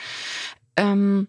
[0.79, 0.93] Ja.
[0.93, 1.27] Ähm,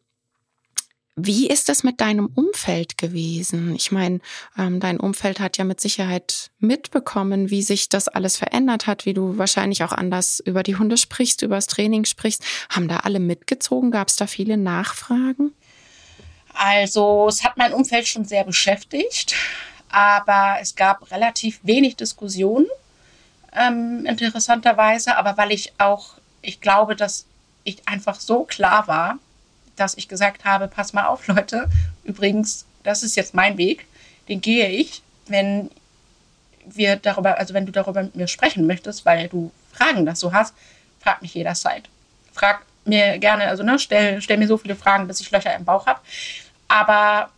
[1.27, 3.75] wie ist es mit deinem Umfeld gewesen?
[3.75, 4.21] Ich meine,
[4.59, 9.15] ähm, dein Umfeld hat ja mit Sicherheit mitbekommen, wie sich das alles verändert hat, wie
[9.15, 12.43] du wahrscheinlich auch anders über die Hunde sprichst, über das Training sprichst.
[12.71, 13.91] Haben da alle mitgezogen?
[13.91, 15.53] Gab es da viele Nachfragen?
[16.55, 19.35] Also es hat mein Umfeld schon sehr beschäftigt,
[19.91, 22.67] aber es gab relativ wenig Diskussionen,
[23.55, 25.17] ähm, interessanterweise.
[25.17, 27.27] Aber weil ich auch, ich glaube, dass
[27.65, 29.19] ich einfach so klar war,
[29.83, 31.69] dass ich gesagt habe, pass mal auf, Leute,
[32.05, 33.87] übrigens, das ist jetzt mein Weg,
[34.29, 35.71] den gehe ich, wenn
[36.65, 40.55] wir darüber, also wenn du darüber mit mir sprechen möchtest, weil du Fragen dazu hast,
[41.01, 41.89] frag mich jederzeit.
[42.33, 45.65] Frag mir gerne, also ne, stell, stell mir so viele Fragen, bis ich Löcher im
[45.65, 46.01] Bauch habe.
[46.69, 47.31] Aber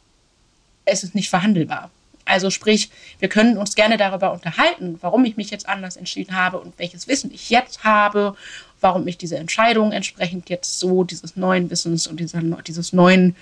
[0.85, 1.91] es ist nicht verhandelbar.
[2.27, 6.59] Also sprich, wir können uns gerne darüber unterhalten, warum ich mich jetzt anders entschieden habe
[6.59, 8.37] und welches Wissen ich jetzt habe,
[8.85, 13.35] warum ich diese Entscheidung entsprechend jetzt so dieses neuen Wissens und dieser, dieses neuen,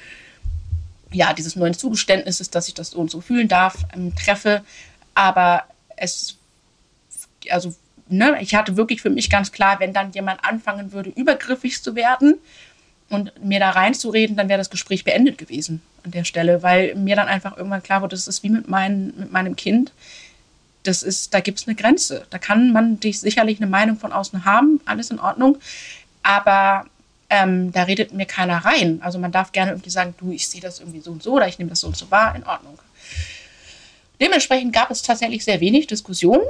[1.11, 4.63] ja, dieses neuen Zugeständnisses, dass ich das so und so fühlen darf, ähm, treffe.
[5.15, 5.65] Aber
[5.97, 6.39] es,
[7.51, 7.75] also,
[8.09, 11.95] ne, ich hatte wirklich für mich ganz klar, wenn dann jemand anfangen würde, übergriffig zu
[11.95, 12.37] werden,
[13.13, 17.15] und mir da reinzureden, dann wäre das Gespräch beendet gewesen an der Stelle, weil mir
[17.15, 19.93] dann einfach irgendwann klar wurde, das ist wie mit, mein, mit meinem Kind.
[20.83, 22.27] Das ist, da gibt es eine Grenze.
[22.31, 25.59] Da kann man dich sicherlich eine Meinung von außen haben, alles in Ordnung.
[26.23, 26.87] Aber
[27.31, 29.01] ähm, da redet mir keiner rein.
[29.03, 31.49] Also man darf gerne irgendwie sagen, du, ich sehe das irgendwie so und so oder
[31.49, 32.79] ich nehme das so und so wahr, in Ordnung.
[34.21, 36.45] Dementsprechend gab es tatsächlich sehr wenig Diskussionen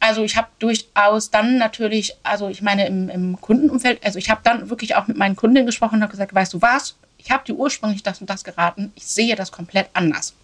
[0.00, 4.40] also ich habe durchaus dann natürlich, also ich meine im, im Kundenumfeld, also ich habe
[4.44, 7.44] dann wirklich auch mit meinen Kundinnen gesprochen und habe gesagt, weißt du was, ich habe
[7.44, 10.34] dir ursprünglich das und das geraten, ich sehe das komplett anders.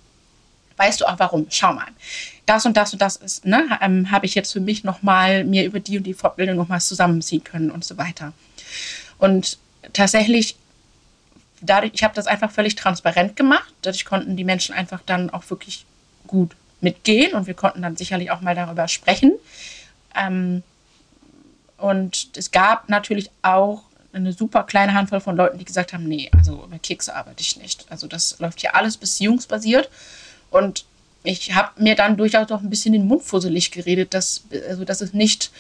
[0.83, 1.47] Weißt du auch warum?
[1.49, 1.87] Schau mal.
[2.45, 5.64] Das und das und das ist, ne, ähm, habe ich jetzt für mich nochmal mir
[5.64, 8.33] über die und die Fortbildung nochmal zusammenziehen können und so weiter.
[9.18, 9.59] Und
[9.93, 10.57] tatsächlich,
[11.61, 13.72] dadurch, ich habe das einfach völlig transparent gemacht.
[13.83, 15.87] Dadurch konnten die Menschen einfach dann auch wirklich
[16.26, 19.35] gut mitgehen und wir konnten dann sicherlich auch mal darüber sprechen.
[20.16, 20.64] Ähm,
[21.76, 26.28] und es gab natürlich auch eine super kleine Handvoll von Leuten, die gesagt haben, nee,
[26.37, 27.87] also über Kekse arbeite ich nicht.
[27.89, 29.89] Also das läuft hier alles beziehungsbasiert.
[30.53, 30.84] Und
[31.24, 35.00] ich habe mir dann durchaus auch ein bisschen den Mund fusselig geredet, dass, also das
[35.00, 35.50] ist nicht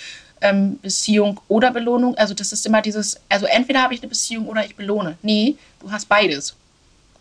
[0.40, 2.16] ähm, Beziehung oder Belohnung.
[2.16, 5.16] Also das ist immer dieses, also entweder habe ich eine Beziehung oder ich belohne.
[5.22, 6.54] Nee, du hast beides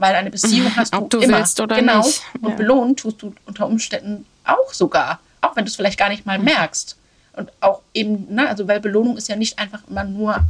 [0.01, 1.37] weil eine Beziehung hast du, du immer.
[1.37, 2.03] Willst oder genau.
[2.03, 2.21] Nicht.
[2.41, 2.55] Und ja.
[2.55, 6.39] belohnen tust du unter Umständen auch sogar, auch wenn du es vielleicht gar nicht mal
[6.39, 6.45] mhm.
[6.45, 6.97] merkst.
[7.33, 10.43] Und auch eben, ne, also weil Belohnung ist ja nicht einfach immer nur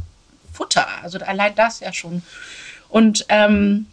[0.52, 2.22] Futter, also allein das ja schon.
[2.88, 3.86] Und ähm,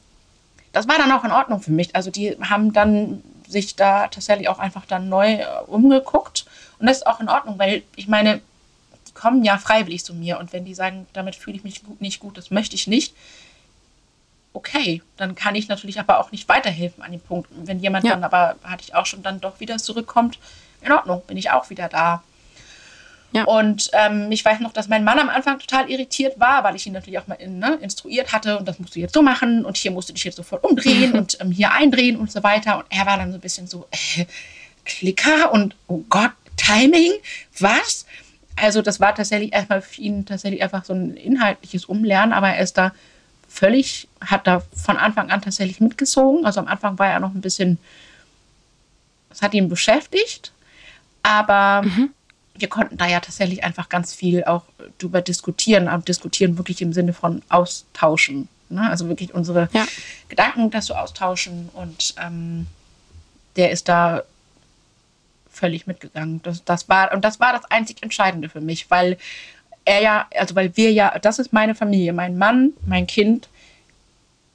[0.72, 1.96] das war dann auch in Ordnung für mich.
[1.96, 6.46] Also die haben dann sich da tatsächlich auch einfach dann neu äh, umgeguckt.
[6.78, 8.42] Und das ist auch in Ordnung, weil ich meine,
[9.08, 10.40] die kommen ja freiwillig zu mir.
[10.40, 13.16] Und wenn die sagen, damit fühle ich mich gut, nicht gut, das möchte ich nicht,
[14.54, 17.50] okay, dann kann ich natürlich aber auch nicht weiterhelfen an dem Punkt.
[17.52, 18.12] Wenn jemand ja.
[18.12, 20.40] dann aber, hatte ich auch schon, dann doch wieder zurückkommt,
[20.82, 22.24] in Ordnung, bin ich auch wieder da.
[23.32, 23.44] Ja.
[23.44, 26.88] Und ähm, ich weiß noch, dass mein Mann am Anfang total irritiert war, weil ich
[26.88, 29.66] ihn natürlich auch mal in, ne, instruiert hatte und das musst du jetzt so machen
[29.66, 32.80] und hier musst du dich jetzt sofort umdrehen und ähm, hier eindrehen und so weiter.
[32.80, 34.26] Und er war dann so ein bisschen so, äh,
[34.90, 37.14] Klicker und oh Gott, Timing,
[37.60, 38.06] was?
[38.56, 42.64] Also das war tatsächlich erstmal für ihn tatsächlich einfach so ein inhaltliches Umlernen, aber er
[42.64, 42.94] ist da
[43.48, 46.46] völlig, hat da von Anfang an tatsächlich mitgezogen.
[46.46, 47.78] Also am Anfang war er noch ein bisschen,
[49.30, 50.52] es hat ihn beschäftigt,
[51.24, 52.10] aber mhm.
[52.60, 54.64] Wir konnten da ja tatsächlich einfach ganz viel auch
[54.98, 58.48] drüber diskutieren, aber diskutieren wirklich im Sinne von austauschen.
[58.70, 58.90] Ne?
[58.90, 59.86] Also wirklich unsere ja.
[60.28, 62.68] Gedanken dazu austauschen und ähm,
[63.56, 64.24] der ist da
[65.50, 66.42] völlig mitgegangen.
[66.44, 69.18] Das, das war, und das war das einzig Entscheidende für mich, weil
[69.86, 73.50] er ja, also weil wir ja, das ist meine Familie, mein Mann, mein Kind,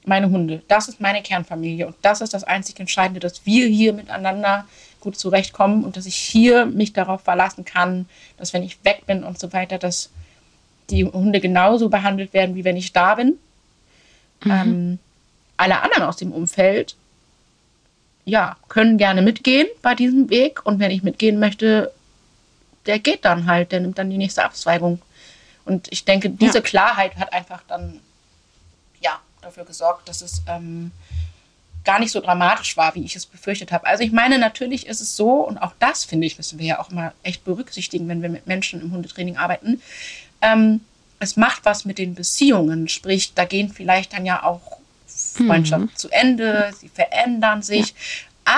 [0.05, 0.63] meine Hunde.
[0.67, 4.65] Das ist meine Kernfamilie und das ist das einzig Entscheidende, dass wir hier miteinander
[5.05, 9.23] gut zurechtkommen und dass ich hier mich darauf verlassen kann, dass wenn ich weg bin
[9.23, 10.09] und so weiter, dass
[10.89, 13.37] die Hunde genauso behandelt werden, wie wenn ich da bin.
[14.43, 14.51] Mhm.
[14.51, 14.99] Ähm,
[15.57, 16.95] alle anderen aus dem Umfeld,
[18.25, 21.93] ja, können gerne mitgehen bei diesem Weg und wenn ich mitgehen möchte,
[22.87, 25.01] der geht dann halt, der nimmt dann die nächste Abzweigung.
[25.65, 26.61] Und ich denke, diese ja.
[26.61, 27.99] Klarheit hat einfach dann
[29.01, 30.91] ja dafür gesorgt, dass es ähm,
[31.85, 33.85] gar nicht so dramatisch war, wie ich es befürchtet habe.
[33.85, 36.79] Also ich meine, natürlich ist es so, und auch das, finde ich, müssen wir ja
[36.79, 39.81] auch mal echt berücksichtigen, wenn wir mit Menschen im Hundetraining arbeiten.
[40.41, 40.81] Ähm,
[41.19, 45.95] es macht was mit den Beziehungen, sprich, da gehen vielleicht dann ja auch Freundschaften mhm.
[45.95, 47.89] zu Ende, sie verändern sich.
[47.89, 47.95] Ja.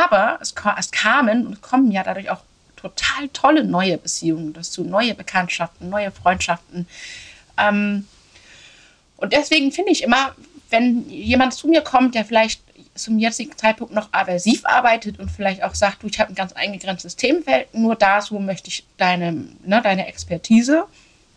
[0.05, 2.41] Aber es, es kamen und kommen ja dadurch auch
[2.75, 6.87] total tolle neue Beziehungen dazu, neue Bekanntschaften, neue Freundschaften.
[7.57, 8.07] Ähm,
[9.17, 10.35] und deswegen finde ich immer,
[10.69, 12.61] wenn jemand zu mir kommt, der vielleicht
[12.97, 16.53] zum jetzigen Zeitpunkt noch aversiv arbeitet und vielleicht auch sagt, du, ich habe ein ganz
[16.53, 19.31] eingegrenztes Themenfeld, nur da so möchte ich deine,
[19.63, 20.85] ne, deine Expertise.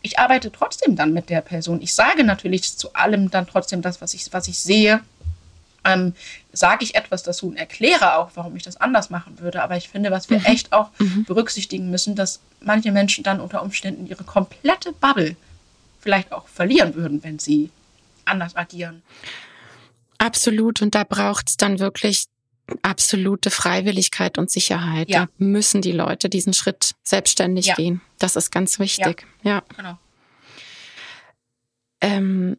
[0.03, 1.83] Ich arbeite trotzdem dann mit der Person.
[1.83, 5.01] Ich sage natürlich zu allem dann trotzdem das, was ich, was ich sehe,
[5.85, 6.15] ähm,
[6.53, 9.63] sage ich etwas dazu und erkläre auch, warum ich das anders machen würde.
[9.63, 10.47] Aber ich finde, was wir mhm.
[10.47, 11.25] echt auch mhm.
[11.25, 15.37] berücksichtigen müssen, dass manche Menschen dann unter Umständen ihre komplette Bubble
[16.01, 17.71] vielleicht auch verlieren würden, wenn sie
[18.25, 19.03] anders agieren.
[20.21, 20.83] Absolut.
[20.83, 22.27] Und da braucht es dann wirklich
[22.83, 25.09] absolute Freiwilligkeit und Sicherheit.
[25.09, 25.27] Ja.
[25.27, 27.75] Da müssen die Leute diesen Schritt selbstständig ja.
[27.75, 28.01] gehen.
[28.19, 29.27] Das ist ganz wichtig.
[29.43, 29.63] Ja, ja.
[29.77, 29.99] genau.
[32.03, 32.59] Ähm,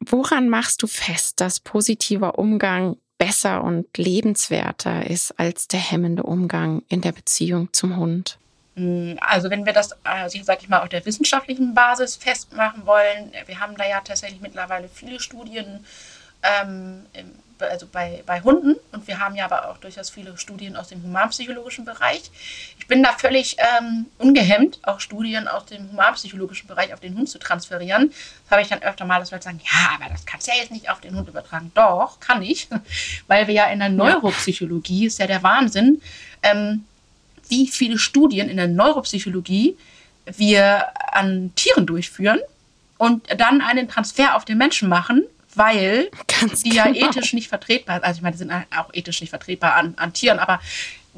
[0.00, 6.82] woran machst du fest, dass positiver Umgang besser und lebenswerter ist als der hemmende Umgang
[6.88, 8.38] in der Beziehung zum Hund?
[8.74, 13.32] Hm, also wenn wir das, also sag ich mal, auf der wissenschaftlichen Basis festmachen wollen,
[13.46, 15.84] wir haben da ja tatsächlich mittlerweile viele Studien
[16.62, 17.06] ähm,
[17.58, 21.02] also bei, bei Hunden und wir haben ja aber auch durchaus viele Studien aus dem
[21.02, 22.30] humanpsychologischen Bereich.
[22.78, 27.28] Ich bin da völlig ähm, ungehemmt, auch Studien aus dem humanpsychologischen Bereich auf den Hund
[27.28, 28.10] zu transferieren.
[28.44, 30.58] Das habe ich dann öfter mal, dass Leute sagen, ja, aber das kannst du ja
[30.58, 31.72] jetzt nicht auf den Hund übertragen.
[31.74, 32.68] Doch, kann ich,
[33.26, 36.00] weil wir ja in der Neuropsychologie, ist ja der Wahnsinn,
[36.42, 36.84] ähm,
[37.48, 39.76] wie viele Studien in der Neuropsychologie
[40.24, 42.40] wir an Tieren durchführen
[42.98, 45.24] und dann einen Transfer auf den Menschen machen
[45.56, 46.86] weil Ganz die genau.
[46.86, 48.04] ja ethisch nicht vertretbar sind.
[48.04, 50.60] Also ich meine, die sind auch ethisch nicht vertretbar an, an Tieren, aber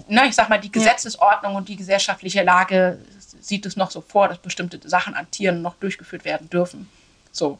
[0.09, 1.59] ne, ich sag mal, die Gesetzesordnung ja.
[1.59, 2.99] und die gesellschaftliche Lage
[3.41, 6.89] sieht es noch so vor, dass bestimmte Sachen an Tieren noch durchgeführt werden dürfen.
[7.33, 7.59] So.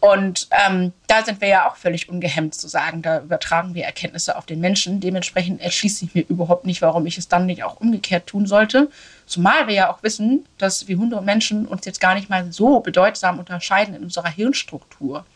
[0.00, 4.36] Und ähm, da sind wir ja auch völlig ungehemmt zu sagen, da übertragen wir Erkenntnisse
[4.36, 5.00] auf den Menschen.
[5.00, 8.90] Dementsprechend erschließt sich mir überhaupt nicht, warum ich es dann nicht auch umgekehrt tun sollte.
[9.26, 12.52] Zumal wir ja auch wissen, dass wir Hunde und Menschen uns jetzt gar nicht mal
[12.52, 15.26] so bedeutsam unterscheiden in unserer Hirnstruktur.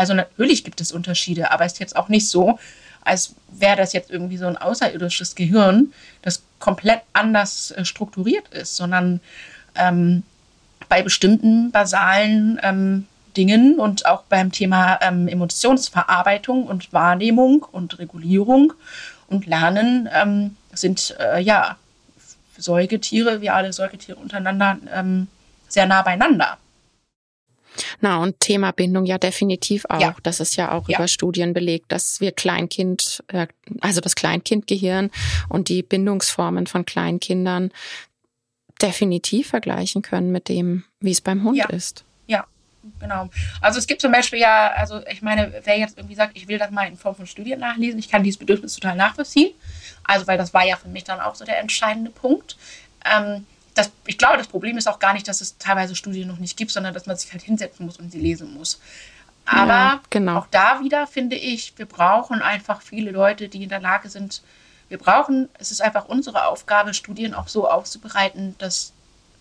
[0.00, 2.58] Also natürlich gibt es Unterschiede, aber es ist jetzt auch nicht so,
[3.04, 5.92] als wäre das jetzt irgendwie so ein außerirdisches Gehirn,
[6.22, 9.20] das komplett anders äh, strukturiert ist, sondern
[9.74, 10.22] ähm,
[10.88, 18.72] bei bestimmten basalen ähm, Dingen und auch beim Thema ähm, Emotionsverarbeitung und Wahrnehmung und Regulierung
[19.28, 21.76] und Lernen ähm, sind äh, ja
[22.56, 25.28] Säugetiere, wie alle Säugetiere untereinander, ähm,
[25.68, 26.56] sehr nah beieinander.
[28.00, 30.00] Na, und Thema Bindung ja definitiv auch.
[30.00, 30.16] Ja.
[30.22, 30.98] Das ist ja auch ja.
[30.98, 33.46] über Studien belegt, dass wir Kleinkind, äh,
[33.80, 35.10] also das Kleinkindgehirn
[35.48, 37.70] und die Bindungsformen von Kleinkindern
[38.80, 41.68] definitiv vergleichen können mit dem, wie es beim Hund ja.
[41.68, 42.04] ist.
[42.26, 42.46] Ja,
[42.98, 43.28] genau.
[43.60, 46.58] Also es gibt zum Beispiel ja, also ich meine, wer jetzt irgendwie sagt, ich will
[46.58, 49.52] das mal in Form von Studien nachlesen, ich kann dieses Bedürfnis total nachvollziehen.
[50.04, 52.56] Also weil das war ja für mich dann auch so der entscheidende Punkt.
[53.04, 56.38] Ähm, das, ich glaube, das Problem ist auch gar nicht, dass es teilweise Studien noch
[56.38, 58.80] nicht gibt, sondern dass man sich halt hinsetzen muss und sie lesen muss.
[59.46, 60.38] Aber ja, genau.
[60.38, 64.42] auch da wieder finde ich, wir brauchen einfach viele Leute, die in der Lage sind,
[64.88, 68.92] wir brauchen, es ist einfach unsere Aufgabe, Studien auch so aufzubereiten, dass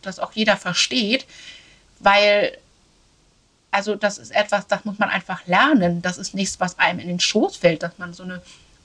[0.02, 1.26] das auch jeder versteht,
[2.00, 2.58] weil,
[3.72, 6.02] also das ist etwas, das muss man einfach lernen.
[6.02, 8.42] Das ist nichts, was einem in den Schoß fällt, dass man so eine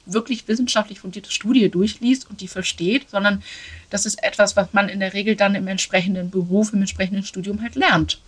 [0.07, 3.43] wirklich wissenschaftlich fundierte Studie durchliest und die versteht, sondern
[3.91, 7.63] das ist etwas, was man in der Regel dann im entsprechenden Beruf, im entsprechenden Studium
[7.63, 8.21] halt lernt.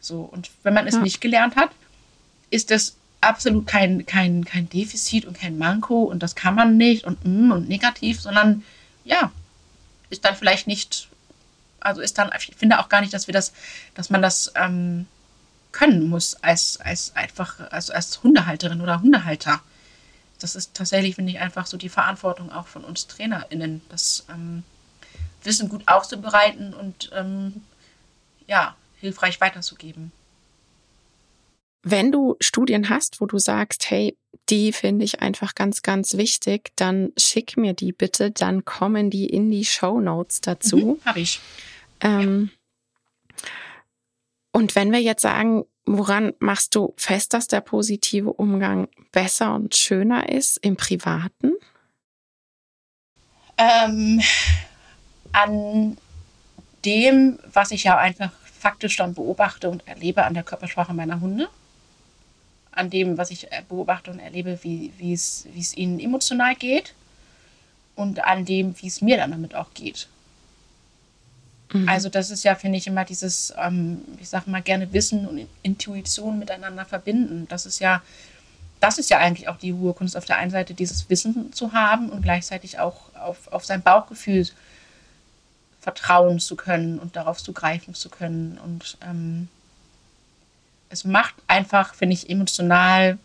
[0.00, 1.00] So, und wenn man es ja.
[1.00, 1.70] nicht gelernt hat,
[2.50, 7.04] ist das absolut kein, kein, kein Defizit und kein Manko und das kann man nicht
[7.04, 8.62] und, mm, und negativ, sondern
[9.04, 9.32] ja,
[10.10, 11.08] ist dann vielleicht nicht,
[11.80, 13.52] also ist dann, ich finde auch gar nicht, dass wir das,
[13.94, 15.06] dass man das ähm,
[15.72, 19.60] können muss als, als einfach, also als Hundehalterin oder Hundehalter
[20.38, 24.62] das ist tatsächlich, finde ich, einfach so die Verantwortung auch von uns TrainerInnen, das ähm,
[25.42, 27.62] Wissen gut aufzubereiten und ähm,
[28.46, 30.12] ja, hilfreich weiterzugeben.
[31.82, 34.16] Wenn du Studien hast, wo du sagst, hey,
[34.48, 39.26] die finde ich einfach ganz, ganz wichtig, dann schick mir die bitte, dann kommen die
[39.26, 40.76] in die Show Notes dazu.
[40.76, 41.40] Mhm, Habe ich.
[42.00, 42.50] Ähm,
[43.38, 43.44] ja.
[44.52, 49.76] Und wenn wir jetzt sagen, Woran machst du fest, dass der positive Umgang besser und
[49.76, 51.52] schöner ist im Privaten?
[53.56, 54.20] Ähm,
[55.32, 55.96] an
[56.84, 61.48] dem, was ich ja einfach faktisch dann beobachte und erlebe an der Körpersprache meiner Hunde.
[62.72, 66.94] An dem, was ich beobachte und erlebe, wie es ihnen emotional geht.
[67.94, 70.08] Und an dem, wie es mir dann damit auch geht.
[71.72, 71.88] Mhm.
[71.88, 75.46] Also das ist ja, finde ich, immer dieses, ähm, ich sage mal gerne Wissen und
[75.62, 77.46] Intuition miteinander verbinden.
[77.48, 78.02] Das ist ja,
[78.80, 81.72] das ist ja eigentlich auch die hohe Kunst, auf der einen Seite dieses Wissen zu
[81.72, 84.46] haben und gleichzeitig auch auf, auf sein Bauchgefühl
[85.80, 88.58] vertrauen zu können und darauf zugreifen zu können.
[88.58, 89.48] Und ähm,
[90.88, 93.18] es macht einfach, finde ich, emotional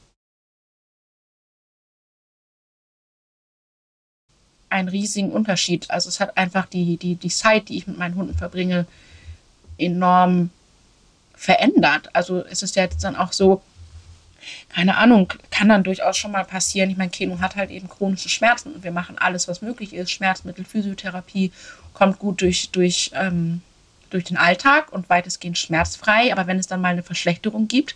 [4.72, 5.90] einen riesigen Unterschied.
[5.92, 8.86] Also es hat einfach die, die, die Zeit, die ich mit meinen Hunden verbringe,
[9.78, 10.50] enorm
[11.36, 12.10] verändert.
[12.14, 13.62] Also es ist ja jetzt dann auch so,
[14.70, 16.90] keine Ahnung, kann dann durchaus schon mal passieren.
[16.90, 20.12] Ich meine, Keno hat halt eben chronische Schmerzen und wir machen alles, was möglich ist.
[20.12, 21.52] Schmerzmittel, Physiotherapie,
[21.94, 23.62] kommt gut durch, durch, ähm,
[24.10, 26.32] durch den Alltag und weitestgehend schmerzfrei.
[26.32, 27.96] Aber wenn es dann mal eine Verschlechterung gibt,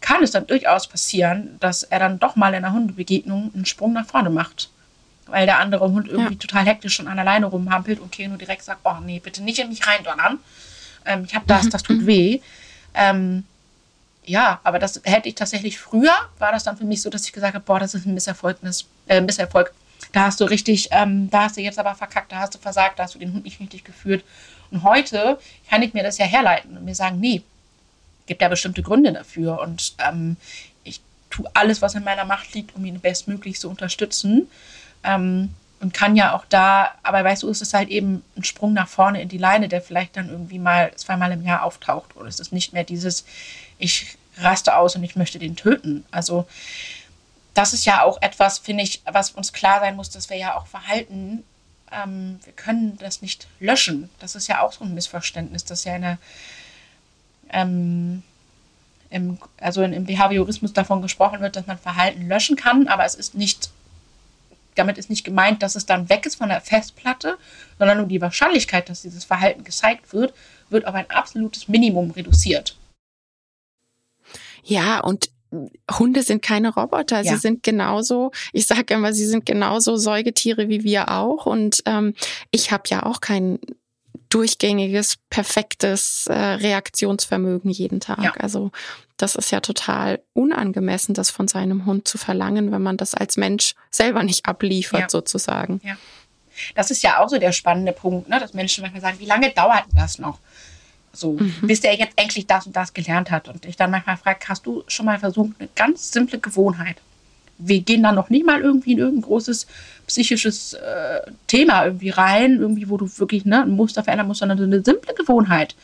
[0.00, 3.92] kann es dann durchaus passieren, dass er dann doch mal in einer Hundebegegnung einen Sprung
[3.92, 4.70] nach vorne macht.
[5.26, 6.38] Weil der andere Hund irgendwie ja.
[6.38, 9.68] total hektisch schon an alleine rumhampelt und Keno direkt sagt, oh nee, bitte nicht in
[9.68, 10.38] mich reindonnern.
[11.04, 11.70] Ähm, ich habe das, mhm.
[11.70, 12.06] das tut mhm.
[12.06, 12.40] weh.
[12.94, 13.44] Ähm,
[14.24, 17.32] ja, aber das hätte ich tatsächlich früher, war das dann für mich so, dass ich
[17.32, 18.58] gesagt habe, boah, das ist ein Misserfolg,
[19.08, 19.72] äh, Misserfolg.
[20.12, 22.98] Da hast du richtig, ähm, da hast du jetzt aber verkackt, da hast du versagt,
[22.98, 24.24] da hast du den Hund nicht richtig geführt.
[24.70, 25.38] Und heute
[25.70, 27.42] kann ich mir das ja herleiten und mir sagen, nee,
[28.26, 29.60] gibt ja bestimmte Gründe dafür.
[29.60, 30.36] Und ähm,
[30.84, 31.00] ich
[31.30, 34.48] tue alles, was in meiner Macht liegt, um ihn bestmöglich zu unterstützen.
[35.06, 38.72] Ähm, und kann ja auch da, aber weißt du, ist es halt eben ein Sprung
[38.72, 42.16] nach vorne in die Leine, der vielleicht dann irgendwie mal zweimal im Jahr auftaucht.
[42.16, 43.24] Oder es ist nicht mehr dieses,
[43.78, 46.04] ich raste aus und ich möchte den töten.
[46.10, 46.46] Also
[47.54, 50.56] das ist ja auch etwas, finde ich, was uns klar sein muss, dass wir ja
[50.56, 51.42] auch Verhalten,
[51.92, 54.10] ähm, wir können das nicht löschen.
[54.18, 56.18] Das ist ja auch so ein Missverständnis, dass ja eine,
[57.50, 58.22] ähm,
[59.10, 63.34] im, also im Behaviorismus davon gesprochen wird, dass man Verhalten löschen kann, aber es ist
[63.34, 63.70] nicht,
[64.76, 67.38] damit ist nicht gemeint, dass es dann weg ist von der Festplatte,
[67.78, 70.34] sondern nur die Wahrscheinlichkeit, dass dieses Verhalten gezeigt wird,
[70.70, 72.76] wird auf ein absolutes Minimum reduziert.
[74.62, 75.30] Ja, und
[75.90, 77.22] Hunde sind keine Roboter.
[77.22, 77.32] Ja.
[77.32, 81.46] Sie sind genauso, ich sage immer, sie sind genauso Säugetiere wie wir auch.
[81.46, 82.14] Und ähm,
[82.50, 83.58] ich habe ja auch kein
[84.28, 88.22] durchgängiges, perfektes äh, Reaktionsvermögen jeden Tag.
[88.22, 88.32] Ja.
[88.38, 88.70] Also
[89.16, 93.36] das ist ja total unangemessen, das von seinem Hund zu verlangen, wenn man das als
[93.36, 95.08] Mensch selber nicht abliefert, ja.
[95.08, 95.80] sozusagen.
[95.84, 95.96] Ja.
[96.74, 98.40] Das ist ja auch so der spannende Punkt, ne?
[98.40, 100.38] dass Menschen manchmal sagen, wie lange dauert das noch?
[101.12, 101.54] So, mhm.
[101.62, 103.48] bis der jetzt endlich das und das gelernt hat.
[103.48, 106.96] Und ich dann manchmal frage, hast du schon mal versucht, eine ganz simple Gewohnheit?
[107.58, 109.66] Wir gehen da noch nicht mal irgendwie in irgendein großes
[110.06, 114.58] psychisches äh, Thema irgendwie rein, irgendwie, wo du wirklich ne, ein Muster verändern musst, sondern
[114.58, 115.74] so eine simple Gewohnheit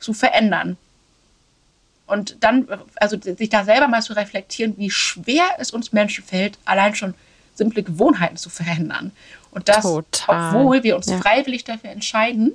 [0.00, 0.76] zu verändern.
[2.06, 6.58] Und dann, also sich da selber mal zu reflektieren, wie schwer es uns Menschen fällt,
[6.64, 7.14] allein schon
[7.54, 9.12] simple Gewohnheiten zu verändern.
[9.50, 10.54] Und das, Total.
[10.54, 11.18] obwohl wir uns ja.
[11.18, 12.52] freiwillig dafür entscheiden,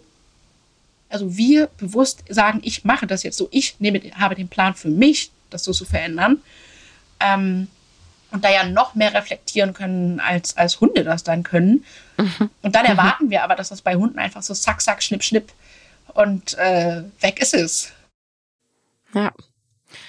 [1.09, 4.89] also wir bewusst sagen, ich mache das jetzt so, ich nehme, habe den Plan für
[4.89, 6.41] mich, das so zu verändern.
[7.19, 7.67] Ähm,
[8.33, 11.85] und da ja noch mehr reflektieren können, als, als Hunde das dann können.
[12.17, 12.49] Mhm.
[12.63, 13.29] Und dann erwarten mhm.
[13.29, 15.53] wir aber, dass das bei Hunden einfach so zack, zack, schnipp, schnipp
[16.13, 17.93] und äh, weg ist es.
[19.13, 19.31] Ja.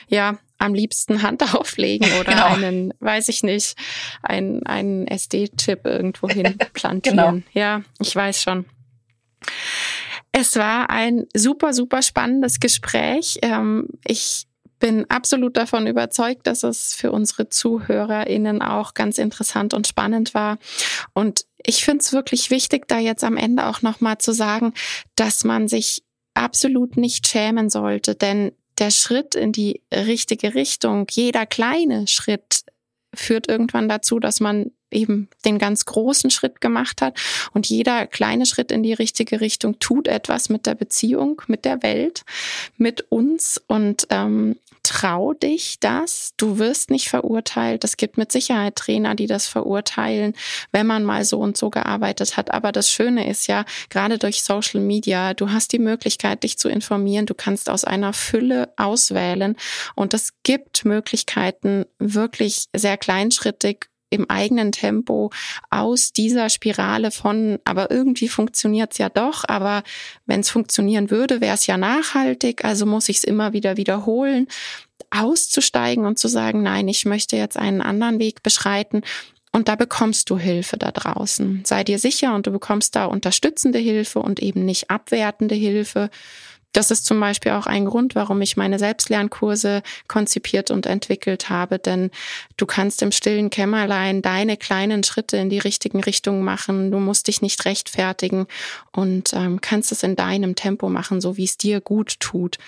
[0.08, 2.46] Ja, am liebsten Hand auflegen oder genau.
[2.46, 3.76] einen, weiß ich nicht,
[4.22, 7.16] einen, einen SD-Chip irgendwo hin plantieren.
[7.16, 7.42] genau.
[7.52, 8.64] Ja, ich weiß schon.
[10.32, 13.38] Es war ein super, super spannendes Gespräch.
[13.42, 14.46] Ähm, ich
[14.84, 20.58] bin absolut davon überzeugt, dass es für unsere ZuhörerInnen auch ganz interessant und spannend war.
[21.14, 24.74] Und ich finde es wirklich wichtig, da jetzt am Ende auch nochmal zu sagen,
[25.16, 26.02] dass man sich
[26.34, 32.66] absolut nicht schämen sollte, denn der Schritt in die richtige Richtung, jeder kleine Schritt
[33.14, 37.18] führt irgendwann dazu, dass man eben den ganz großen Schritt gemacht hat.
[37.52, 41.82] Und jeder kleine Schritt in die richtige Richtung tut etwas mit der Beziehung, mit der
[41.82, 42.22] Welt,
[42.78, 43.60] mit uns.
[43.66, 46.34] Und ähm, trau dich das.
[46.36, 47.82] Du wirst nicht verurteilt.
[47.82, 50.34] Es gibt mit Sicherheit Trainer, die das verurteilen,
[50.70, 52.52] wenn man mal so und so gearbeitet hat.
[52.52, 56.68] Aber das Schöne ist ja, gerade durch Social Media, du hast die Möglichkeit, dich zu
[56.68, 57.26] informieren.
[57.26, 59.56] Du kannst aus einer Fülle auswählen.
[59.96, 65.30] Und es gibt Möglichkeiten, wirklich sehr kleinschrittig im eigenen Tempo
[65.70, 69.82] aus dieser Spirale von, aber irgendwie funktioniert's ja doch, aber
[70.26, 74.48] wenn es funktionieren würde, wäre es ja nachhaltig, also muss ich es immer wieder wiederholen,
[75.10, 79.02] auszusteigen und zu sagen, nein, ich möchte jetzt einen anderen Weg beschreiten.
[79.52, 81.62] Und da bekommst du Hilfe da draußen.
[81.64, 86.10] Sei dir sicher und du bekommst da unterstützende Hilfe und eben nicht abwertende Hilfe.
[86.74, 91.78] Das ist zum Beispiel auch ein Grund, warum ich meine Selbstlernkurse konzipiert und entwickelt habe,
[91.78, 92.10] denn
[92.56, 96.90] du kannst im stillen Kämmerlein deine kleinen Schritte in die richtigen Richtungen machen.
[96.90, 98.48] Du musst dich nicht rechtfertigen
[98.90, 102.58] und ähm, kannst es in deinem Tempo machen, so wie es dir gut tut.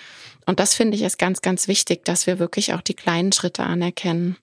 [0.45, 3.63] Und das finde ich ist ganz, ganz wichtig, dass wir wirklich auch die kleinen Schritte
[3.63, 4.37] anerkennen.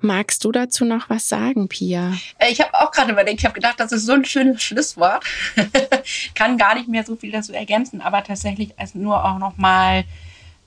[0.00, 2.14] Magst du dazu noch was sagen, Pia?
[2.38, 5.24] Äh, ich habe auch gerade überlegt, ich habe gedacht, das ist so ein schönes Schlusswort.
[6.34, 10.04] Kann gar nicht mehr so viel dazu ergänzen, aber tatsächlich als nur auch nochmal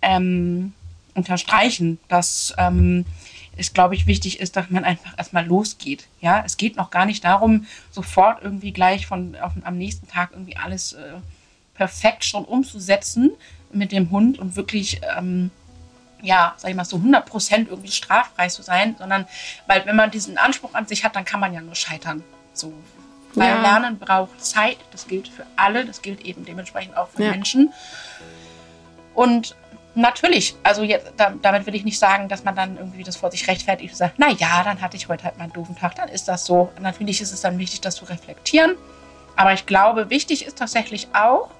[0.02, 0.74] ähm,
[1.14, 3.06] unterstreichen, dass ähm,
[3.58, 6.08] es, glaube ich, wichtig ist, dass man einfach erstmal losgeht.
[6.20, 10.32] Ja, es geht noch gar nicht darum, sofort irgendwie gleich von auf, am nächsten Tag
[10.32, 11.14] irgendwie alles äh,
[11.76, 13.32] perfekt schon umzusetzen
[13.74, 15.52] mit dem Hund und wirklich ähm,
[16.22, 19.28] ja, sag ich mal, so 100 Prozent irgendwie straffrei zu sein, sondern,
[19.68, 22.24] weil wenn man diesen Anspruch an sich hat, dann kann man ja nur scheitern.
[22.54, 22.74] So,
[23.34, 23.62] Weil ja.
[23.62, 27.32] Lernen braucht Zeit, das gilt für alle, das gilt eben dementsprechend auch für ja.
[27.32, 27.74] Menschen.
[29.14, 29.56] Und
[29.96, 33.48] natürlich, also jetzt, damit will ich nicht sagen, dass man dann irgendwie das vor sich
[33.48, 36.10] rechtfertigt und sagt, na ja, dann hatte ich heute halt mal einen doofen Tag, dann
[36.10, 36.72] ist das so.
[36.80, 38.76] Natürlich ist es dann wichtig, das zu reflektieren.
[39.36, 41.52] Aber ich glaube, wichtig ist tatsächlich auch,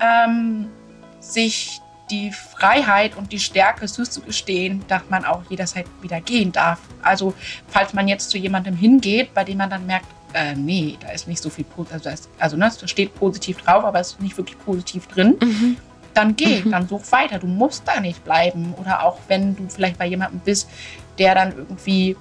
[0.00, 0.70] ähm,
[1.20, 1.80] sich
[2.14, 6.80] die Freiheit und die Stärke zuzugestehen, dass man auch jederzeit wieder gehen darf.
[7.02, 7.34] Also
[7.68, 11.28] falls man jetzt zu jemandem hingeht, bei dem man dann merkt, äh, nee, da ist
[11.28, 14.36] nicht so viel, also, ist, also ne, es steht positiv drauf, aber es ist nicht
[14.36, 15.76] wirklich positiv drin, mhm.
[16.12, 16.70] dann geh, mhm.
[16.70, 17.38] dann such weiter.
[17.38, 18.74] Du musst da nicht bleiben.
[18.74, 20.68] Oder auch wenn du vielleicht bei jemandem bist,
[21.18, 22.16] der dann irgendwie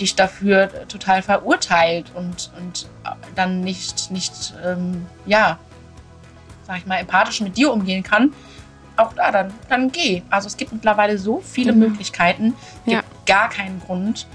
[0.00, 2.88] dich dafür total verurteilt und, und
[3.34, 5.58] dann nicht, nicht ähm, ja,
[6.66, 8.32] sag ich mal, empathisch mit dir umgehen kann,
[9.00, 10.22] auch da, dann, dann geh.
[10.30, 11.88] Also es gibt mittlerweile so viele genau.
[11.88, 13.02] Möglichkeiten, es gibt ja.
[13.26, 14.26] gar keinen Grund,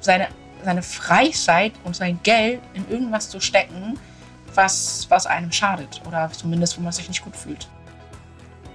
[0.00, 0.28] seine
[0.64, 3.98] seine Freizeit und sein Geld in irgendwas zu stecken,
[4.54, 7.68] was, was einem schadet oder zumindest, wo man sich nicht gut fühlt.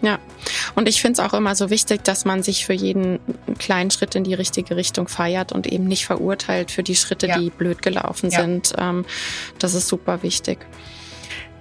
[0.02, 0.18] Ja,
[0.76, 3.20] und ich finde es auch immer so wichtig, dass man sich für jeden
[3.58, 7.38] kleinen Schritt in die richtige Richtung feiert und eben nicht verurteilt für die Schritte, ja.
[7.38, 8.42] die blöd gelaufen ja.
[8.42, 8.74] sind.
[8.78, 9.06] Ähm,
[9.58, 10.66] das ist super wichtig.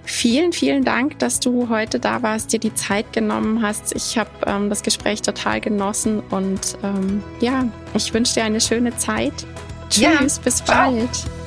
[0.03, 3.95] Vielen, vielen Dank, dass du heute da warst, dir die Zeit genommen hast.
[3.95, 8.95] Ich habe ähm, das Gespräch total genossen und ähm, ja, ich wünsche dir eine schöne
[8.97, 9.33] Zeit.
[9.89, 10.91] Tschüss, ja, bis ciao.
[10.91, 11.38] bald.